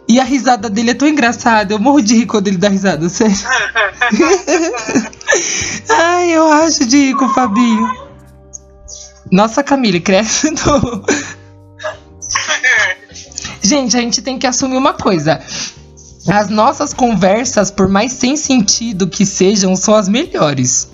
e 0.08 0.20
a 0.20 0.24
risada 0.24 0.68
dele 0.68 0.90
é 0.90 0.94
tão 0.94 1.08
engraçada. 1.08 1.72
Eu 1.72 1.78
morro 1.78 2.02
de 2.02 2.14
rir 2.14 2.26
quando 2.26 2.48
ele 2.48 2.58
dá 2.58 2.68
risada, 2.68 3.08
sério. 3.08 3.36
Ai, 5.88 6.30
eu 6.30 6.50
acho 6.52 6.86
de 6.86 6.96
rir 6.96 7.14
com 7.14 7.24
o 7.26 7.34
Fabinho. 7.34 8.09
Nossa, 9.30 9.62
Camille, 9.62 10.00
cresce. 10.00 10.50
não. 10.50 11.04
Gente, 13.62 13.96
a 13.96 14.00
gente 14.00 14.22
tem 14.22 14.38
que 14.38 14.46
assumir 14.46 14.76
uma 14.76 14.94
coisa. 14.94 15.40
As 16.28 16.48
nossas 16.48 16.92
conversas, 16.92 17.70
por 17.70 17.88
mais 17.88 18.12
sem 18.12 18.36
sentido 18.36 19.08
que 19.08 19.24
sejam, 19.26 19.76
são 19.76 19.94
as 19.94 20.08
melhores. 20.08 20.90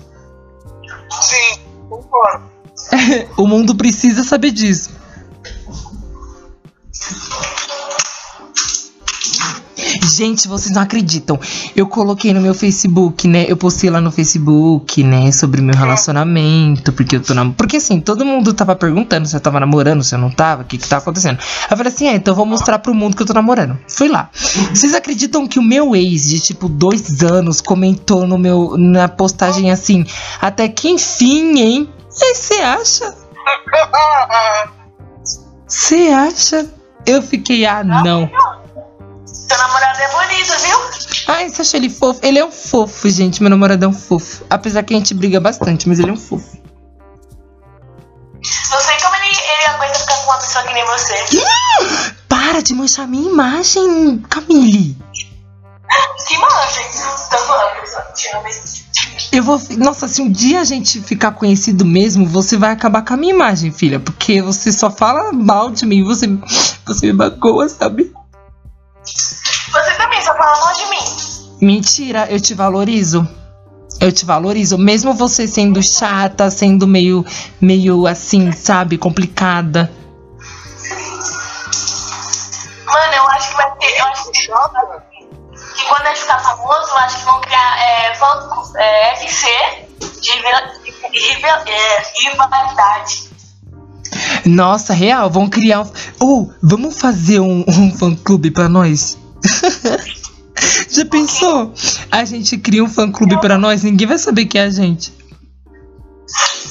Sim, 1.21 1.61
concordo. 1.89 2.51
o 3.37 3.47
mundo 3.47 3.75
precisa 3.75 4.25
saber 4.25 4.51
disso. 4.51 4.91
Gente, 10.07 10.47
vocês 10.47 10.75
não 10.75 10.83
acreditam. 10.83 11.39
Eu 11.75 11.87
coloquei 11.87 12.33
no 12.33 12.41
meu 12.41 12.55
Facebook, 12.55 13.27
né? 13.27 13.45
Eu 13.49 13.57
postei 13.57 13.91
lá 13.91 14.01
no 14.01 14.13
Facebook, 14.13 15.03
né? 15.03 15.33
Sobre 15.33 15.61
meu 15.61 15.75
relacionamento. 15.75 16.93
Porque 16.93 17.17
eu 17.17 17.21
tô 17.21 17.35
nam... 17.35 17.53
Porque 17.53 17.77
assim, 17.77 18.01
todo 18.01 18.25
mundo 18.25 18.55
tava 18.55 18.77
perguntando 18.77 19.27
se 19.27 19.35
eu 19.35 19.41
tava 19.41 19.59
namorando, 19.59 20.05
se 20.05 20.15
eu 20.15 20.19
não 20.19 20.31
tava, 20.31 20.63
o 20.63 20.65
que 20.65 20.79
que 20.79 20.89
tava 20.89 21.03
acontecendo. 21.03 21.39
Eu 21.71 21.77
falei 21.77 21.93
assim, 21.93 22.07
é, 22.07 22.15
então 22.15 22.33
eu 22.33 22.37
vou 22.37 22.47
mostrar 22.47 22.79
pro 22.79 22.95
mundo 22.95 23.17
que 23.17 23.23
eu 23.23 23.27
tô 23.27 23.35
namorando. 23.35 23.79
Fui 23.89 24.09
lá. 24.09 24.31
Vocês 24.71 24.95
acreditam 24.95 25.47
que 25.47 25.59
o 25.59 25.63
meu 25.63 25.97
ex, 25.97 26.29
de 26.29 26.41
tipo 26.41 26.69
dois 26.69 27.23
anos, 27.23 27.61
comentou 27.61 28.27
no 28.27 28.39
meu, 28.39 28.77
na 28.79 29.09
postagem 29.09 29.71
assim, 29.71 30.07
até 30.41 30.69
que 30.69 30.89
enfim, 30.89 31.59
hein? 31.59 31.89
Aí 32.23 32.35
você 32.35 32.55
acha? 32.55 33.15
Você 35.67 36.09
acha? 36.09 36.71
Eu 37.05 37.21
fiquei, 37.21 37.67
ah, 37.67 37.83
não. 37.83 38.31
Seu 39.49 39.59
namorado 39.59 40.01
é 40.01 40.09
bonito, 40.13 40.53
viu? 40.61 40.79
Ai, 41.29 41.49
você 41.49 41.63
acha 41.63 41.77
ele 41.77 41.91
fofo? 41.91 42.21
Ele 42.23 42.39
é 42.39 42.45
um 42.45 42.51
fofo, 42.51 43.09
gente. 43.11 43.43
Meu 43.43 43.51
namorado 43.51 43.85
é 43.85 43.89
um 43.89 43.93
fofo. 43.93 44.45
Apesar 44.49 44.83
que 44.83 44.95
a 44.95 44.97
gente 44.97 45.13
briga 45.13 45.41
bastante, 45.41 45.89
mas 45.89 45.99
ele 45.99 46.11
é 46.11 46.13
um 46.13 46.17
fofo. 46.17 46.57
Não 48.71 48.81
sei 48.81 48.97
como 49.01 49.15
ele, 49.17 49.27
ele 49.27 49.67
aguenta 49.75 49.99
ficar 49.99 50.15
com 50.15 50.31
uma 50.31 50.39
pessoa 50.39 50.65
que 50.65 50.73
nem 50.73 50.85
você. 50.87 51.15
Para 52.29 52.63
de 52.63 52.75
manchar 52.75 53.07
minha 53.07 53.31
imagem, 53.31 54.19
Camille. 54.31 54.97
Que 56.27 56.35
hein? 56.35 56.41
Tô 57.31 57.39
falando, 57.39 57.77
hein? 57.77 58.87
Eu 59.33 59.43
vou. 59.43 59.61
Nossa, 59.77 60.09
se 60.09 60.21
um 60.23 60.31
dia 60.31 60.61
a 60.61 60.65
gente 60.65 61.01
ficar 61.01 61.33
conhecido 61.33 61.85
mesmo, 61.85 62.27
você 62.27 62.57
vai 62.57 62.73
acabar 62.73 63.05
com 63.05 63.15
a 63.15 63.17
minha 63.17 63.35
imagem, 63.35 63.71
filha. 63.71 64.01
Porque 64.01 64.43
você 64.43 64.73
só 64.73 64.91
fala 64.91 65.33
mal 65.33 65.71
de 65.71 65.87
mim. 65.87 66.03
Você, 66.05 66.27
você 66.85 67.07
me 67.07 67.13
magoa, 67.13 67.69
sabe? 67.69 68.13
Só 70.27 70.35
fala 70.37 70.59
mal 70.59 70.75
de 70.75 70.87
mim. 70.91 71.57
Mentira, 71.61 72.27
eu 72.29 72.41
te 72.41 72.53
valorizo. 72.53 73.27
Eu 74.01 74.11
te 74.13 74.25
valorizo, 74.27 74.77
mesmo 74.77 75.15
você 75.15 75.47
sendo 75.49 75.81
chata, 75.83 76.51
sendo 76.51 76.87
meio, 76.87 77.25
meio 77.61 78.07
assim, 78.07 78.51
sabe, 78.53 78.99
complicada. 78.99 79.91
Mano, 82.87 83.15
eu 83.15 83.29
acho 83.29 83.49
que 83.51 83.57
vai 83.57 83.71
ter. 83.79 83.99
Eu 84.01 84.07
acho 84.07 84.25
que 84.33 84.33
que 85.77 85.85
quando 85.89 86.07
ele 86.07 86.17
ficar 86.17 86.39
famoso, 86.41 86.91
eu 86.91 86.97
acho 86.99 87.19
que 87.19 87.25
vão 87.25 87.41
criar 87.41 87.79
é, 87.81 88.15
fã- 88.17 88.63
é, 88.79 89.13
FC 89.13 89.47
de 90.21 90.31
rival- 90.33 91.11
de 91.13 91.19
rival- 91.35 91.65
é, 91.67 92.03
rivalidade. 92.31 93.31
Nossa, 94.45 94.93
real, 94.93 95.31
vão 95.31 95.49
criar 95.49 95.83
um. 95.83 95.93
Ou, 96.21 96.53
vamos 96.63 96.99
fazer 96.99 97.41
um, 97.41 97.65
um 97.69 97.95
fã 97.97 98.15
clube 98.17 98.51
pra 98.51 98.69
nós? 98.69 99.17
Já 100.89 101.05
pensou? 101.05 101.73
A 102.11 102.25
gente 102.25 102.57
cria 102.59 102.83
um 102.83 102.89
fã 102.89 103.11
clube 103.11 103.41
pra 103.41 103.59
nós, 103.59 103.83
ninguém 103.83 104.07
vai 104.07 104.19
saber 104.19 104.47
que 104.47 104.59
é 104.59 104.63
a 104.63 104.71
gente. 104.71 105.13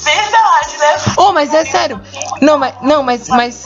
Verdade, 0.04 0.78
né? 0.78 1.14
Oh, 1.16 1.32
mas 1.32 1.52
é 1.52 1.64
sério. 1.64 2.00
Não, 2.40 2.58
mas. 2.58 2.74
Não, 2.82 3.02
mas. 3.02 3.28
mas 3.28 3.64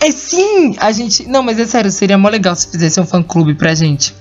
é 0.00 0.10
sim! 0.10 0.76
A 0.78 0.92
gente. 0.92 1.26
Não, 1.26 1.42
mas 1.42 1.58
é 1.58 1.66
sério, 1.66 1.90
seria 1.90 2.16
mó 2.18 2.28
legal 2.28 2.54
se 2.54 2.68
fizesse 2.68 3.00
um 3.00 3.06
fã 3.06 3.22
clube 3.22 3.54
pra 3.54 3.74
gente. 3.74 4.14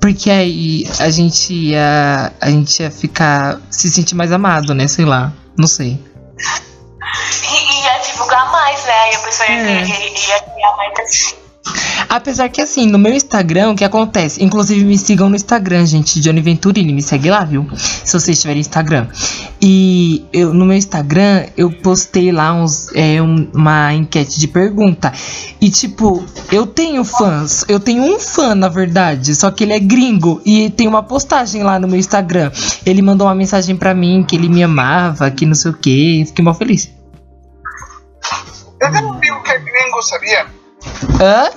Porque 0.00 0.30
aí 0.30 0.88
a 0.98 1.10
gente 1.10 1.52
ia. 1.52 2.32
A 2.40 2.50
gente 2.50 2.82
ia 2.82 2.90
ficar. 2.90 3.60
se 3.70 3.90
sentir 3.90 4.14
mais 4.14 4.32
amado, 4.32 4.74
né? 4.74 4.86
Sei 4.88 5.04
lá. 5.04 5.32
Não 5.56 5.66
sei. 5.66 6.00
E 7.50 7.84
ia 7.84 7.98
divulgar 7.98 8.50
mais, 8.50 8.84
né? 8.84 9.12
E 9.12 9.14
a 9.16 9.18
pessoa 9.18 9.48
ia, 9.48 9.56
É. 9.56 9.84
ia, 9.84 10.08
ia 10.08 10.40
criar 10.40 10.76
mais 10.76 10.92
assim. 11.00 11.34
Apesar 12.08 12.48
que 12.48 12.60
assim, 12.60 12.86
no 12.86 12.98
meu 12.98 13.12
Instagram, 13.12 13.70
o 13.70 13.76
que 13.76 13.84
acontece? 13.84 14.42
Inclusive 14.42 14.82
me 14.84 14.96
sigam 14.96 15.28
no 15.28 15.36
Instagram, 15.36 15.84
gente, 15.84 16.20
Johnny 16.20 16.40
Venturini, 16.40 16.92
me 16.92 17.02
segue 17.02 17.30
lá, 17.30 17.44
viu? 17.44 17.66
Se 17.76 18.18
vocês 18.18 18.40
tiverem 18.40 18.60
Instagram. 18.60 19.06
E 19.60 20.24
eu, 20.32 20.54
no 20.54 20.64
meu 20.64 20.76
Instagram, 20.76 21.46
eu 21.56 21.70
postei 21.70 22.32
lá 22.32 22.54
uns, 22.54 22.88
é, 22.94 23.20
um- 23.20 23.48
uma 23.52 23.92
enquete 23.92 24.38
de 24.40 24.48
pergunta. 24.48 25.12
E 25.60 25.68
tipo, 25.70 26.24
eu 26.50 26.66
tenho 26.66 27.04
fãs, 27.04 27.64
eu 27.68 27.78
tenho 27.78 28.02
um 28.02 28.18
fã, 28.18 28.54
na 28.54 28.68
verdade, 28.68 29.34
só 29.34 29.50
que 29.50 29.64
ele 29.64 29.72
é 29.74 29.78
gringo. 29.78 30.40
E 30.46 30.70
tem 30.70 30.88
uma 30.88 31.02
postagem 31.02 31.62
lá 31.62 31.78
no 31.78 31.86
meu 31.88 31.98
Instagram. 31.98 32.50
Ele 32.86 33.02
mandou 33.02 33.26
uma 33.26 33.34
mensagem 33.34 33.76
pra 33.76 33.94
mim 33.94 34.24
que 34.26 34.34
ele 34.34 34.48
me 34.48 34.62
amava, 34.62 35.30
que 35.30 35.44
não 35.44 35.54
sei 35.54 35.70
o 35.72 35.74
que. 35.74 36.24
Fiquei 36.26 36.44
mó 36.44 36.54
feliz. 36.54 36.90
Eu 38.80 38.92
tenho 38.92 39.08
um 39.08 39.12
amigo 39.12 39.42
que 39.42 39.50
é 39.50 39.58
gringo, 39.58 40.02
sabia? 40.02 40.46
Hã? 41.20 41.50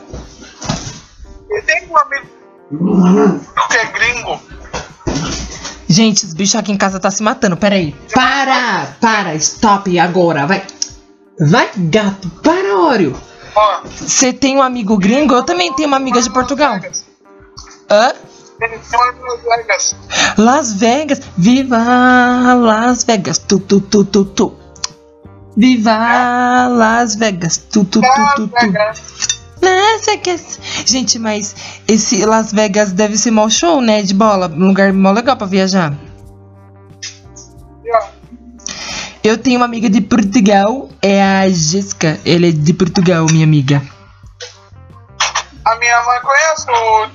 Eu 1.50 1.66
tenho 1.66 1.92
um 1.92 1.98
amigo 1.98 3.42
que 3.70 3.78
é 3.78 3.86
gringo. 3.86 4.40
Gente, 5.88 6.26
os 6.26 6.34
bichos 6.34 6.56
aqui 6.56 6.72
em 6.72 6.78
casa 6.78 7.00
tá 7.00 7.12
se 7.12 7.22
matando. 7.22 7.58
Pera 7.58 7.76
aí. 7.76 7.94
Para! 8.14 8.96
Para! 9.02 9.36
Stop 9.36 10.00
agora! 10.00 10.48
Vai! 10.48 10.64
Vai, 11.40 11.70
gato! 11.76 12.30
Para, 12.42 12.78
Oreo! 12.78 13.16
Você 13.98 14.32
tem 14.32 14.58
um 14.58 14.62
amigo 14.62 14.98
gringo? 14.98 15.34
Eu 15.34 15.44
também 15.44 15.74
tenho 15.74 15.88
uma 15.88 15.98
amiga 15.98 16.22
de 16.22 16.30
Portugal. 16.30 16.80
Hã? 17.90 18.14
Las 18.62 19.42
Vegas. 19.44 19.96
Las 20.38 20.74
Vegas! 20.74 21.22
Viva 21.38 22.54
Las 22.54 23.04
Vegas! 23.04 23.38
Tu, 23.40 23.60
tu, 23.60 23.82
tu, 23.82 24.06
tu, 24.06 24.24
tu. 24.24 24.56
Viva 25.58 26.68
Las 26.70 27.16
Vegas! 27.16 27.58
Tu, 27.58 27.84
tu, 27.84 28.00
tu, 28.00 28.08
tu, 28.36 28.48
tu. 28.48 28.74
Las 29.62 30.06
Vegas! 30.06 30.60
Gente, 30.86 31.20
mas 31.20 31.56
esse 31.88 32.26
Las 32.26 32.52
Vegas 32.52 32.92
deve 32.94 33.18
ser 33.18 33.32
mó 33.32 33.50
show, 33.50 33.80
né? 33.82 34.02
De 34.02 34.14
bola. 34.14 34.48
Um 34.48 34.68
lugar 34.68 34.92
mó 34.94 35.12
legal 35.12 35.38
pra 35.38 35.48
viajar. 35.48 35.94
Eu 39.24 39.38
tenho 39.38 39.58
uma 39.60 39.66
amiga 39.66 39.88
de 39.88 40.02
Portugal, 40.02 40.90
é 41.02 41.22
a 41.22 41.48
Jéssica. 41.48 42.20
Ela 42.26 42.48
é 42.48 42.52
de 42.52 42.74
Portugal, 42.74 43.26
minha 43.30 43.46
amiga. 43.46 43.80
A 45.64 45.76
minha 45.76 46.04
mãe 46.04 46.20
conhece 46.22 46.66
o, 46.72 47.06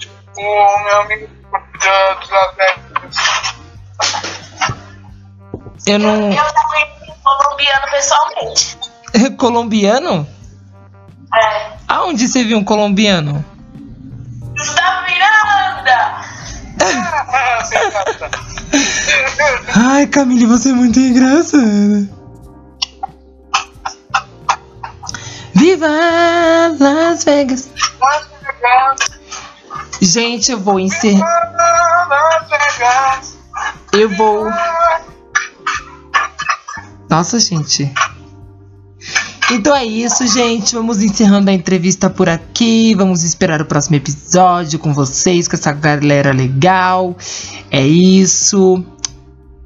o 0.41 0.85
meu 0.85 1.01
amigo 1.01 1.29
da- 1.83 2.15
dos 2.15 2.31
Las 2.31 2.55
Vegas. 2.57 3.17
Eu 5.85 5.99
não. 5.99 6.29
Eu 6.29 6.33
já 6.33 6.53
conheci 6.53 7.11
um 7.11 7.23
colombiano 7.25 7.87
pessoalmente. 7.91 8.79
colombiano? 9.37 10.29
É. 11.37 11.72
Aonde 11.88 12.27
você 12.27 12.42
viu 12.44 12.59
um 12.59 12.64
colombiano? 12.64 13.44
Gustavo 14.57 15.03
Miranda! 15.07 16.16
Ai, 19.75 20.07
Camille, 20.07 20.46
você 20.46 20.70
é 20.70 20.72
muito 20.72 20.99
engraçada. 20.99 22.09
Viva 25.55 25.88
Las 26.79 27.25
Vegas! 27.25 27.68
Las 28.01 28.27
Vegas. 28.29 29.11
Gente, 30.01 30.53
eu 30.53 30.61
vou 30.61 30.79
encerrar. 30.79 31.27
Eu 33.92 34.09
vou. 34.16 34.46
Nossa, 37.09 37.40
gente. 37.40 37.92
Então 39.51 39.75
é 39.75 39.85
isso, 39.85 40.27
gente. 40.27 40.75
Vamos 40.75 41.03
encerrando 41.03 41.51
a 41.51 41.53
entrevista 41.53 42.11
por 42.11 42.29
aqui. 42.29 42.95
Vamos 42.95 43.23
esperar 43.23 43.61
o 43.63 43.65
próximo 43.65 43.97
episódio 43.97 44.79
com 44.79 44.93
vocês, 44.93 45.47
com 45.47 45.55
essa 45.55 45.73
galera 45.73 46.33
legal. 46.33 47.17
É 47.71 47.87
isso. 47.87 48.85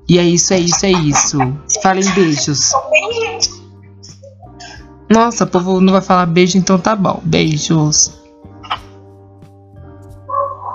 E 0.09 0.19
é 0.19 0.25
isso, 0.25 0.53
é 0.53 0.59
isso, 0.59 0.87
é 0.87 0.91
isso. 0.91 1.39
Falem 1.83 2.09
beijos. 2.11 2.73
Nossa, 5.09 5.45
o 5.45 5.47
povo 5.47 5.81
não 5.81 5.93
vai 5.93 6.03
falar 6.03 6.27
beijo, 6.27 6.59
então 6.59 6.79
tá 6.79 6.95
bom. 6.95 7.21
Beijos. 7.25 8.13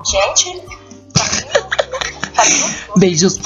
Gente, 0.05 0.61
Beijos. 2.97 3.39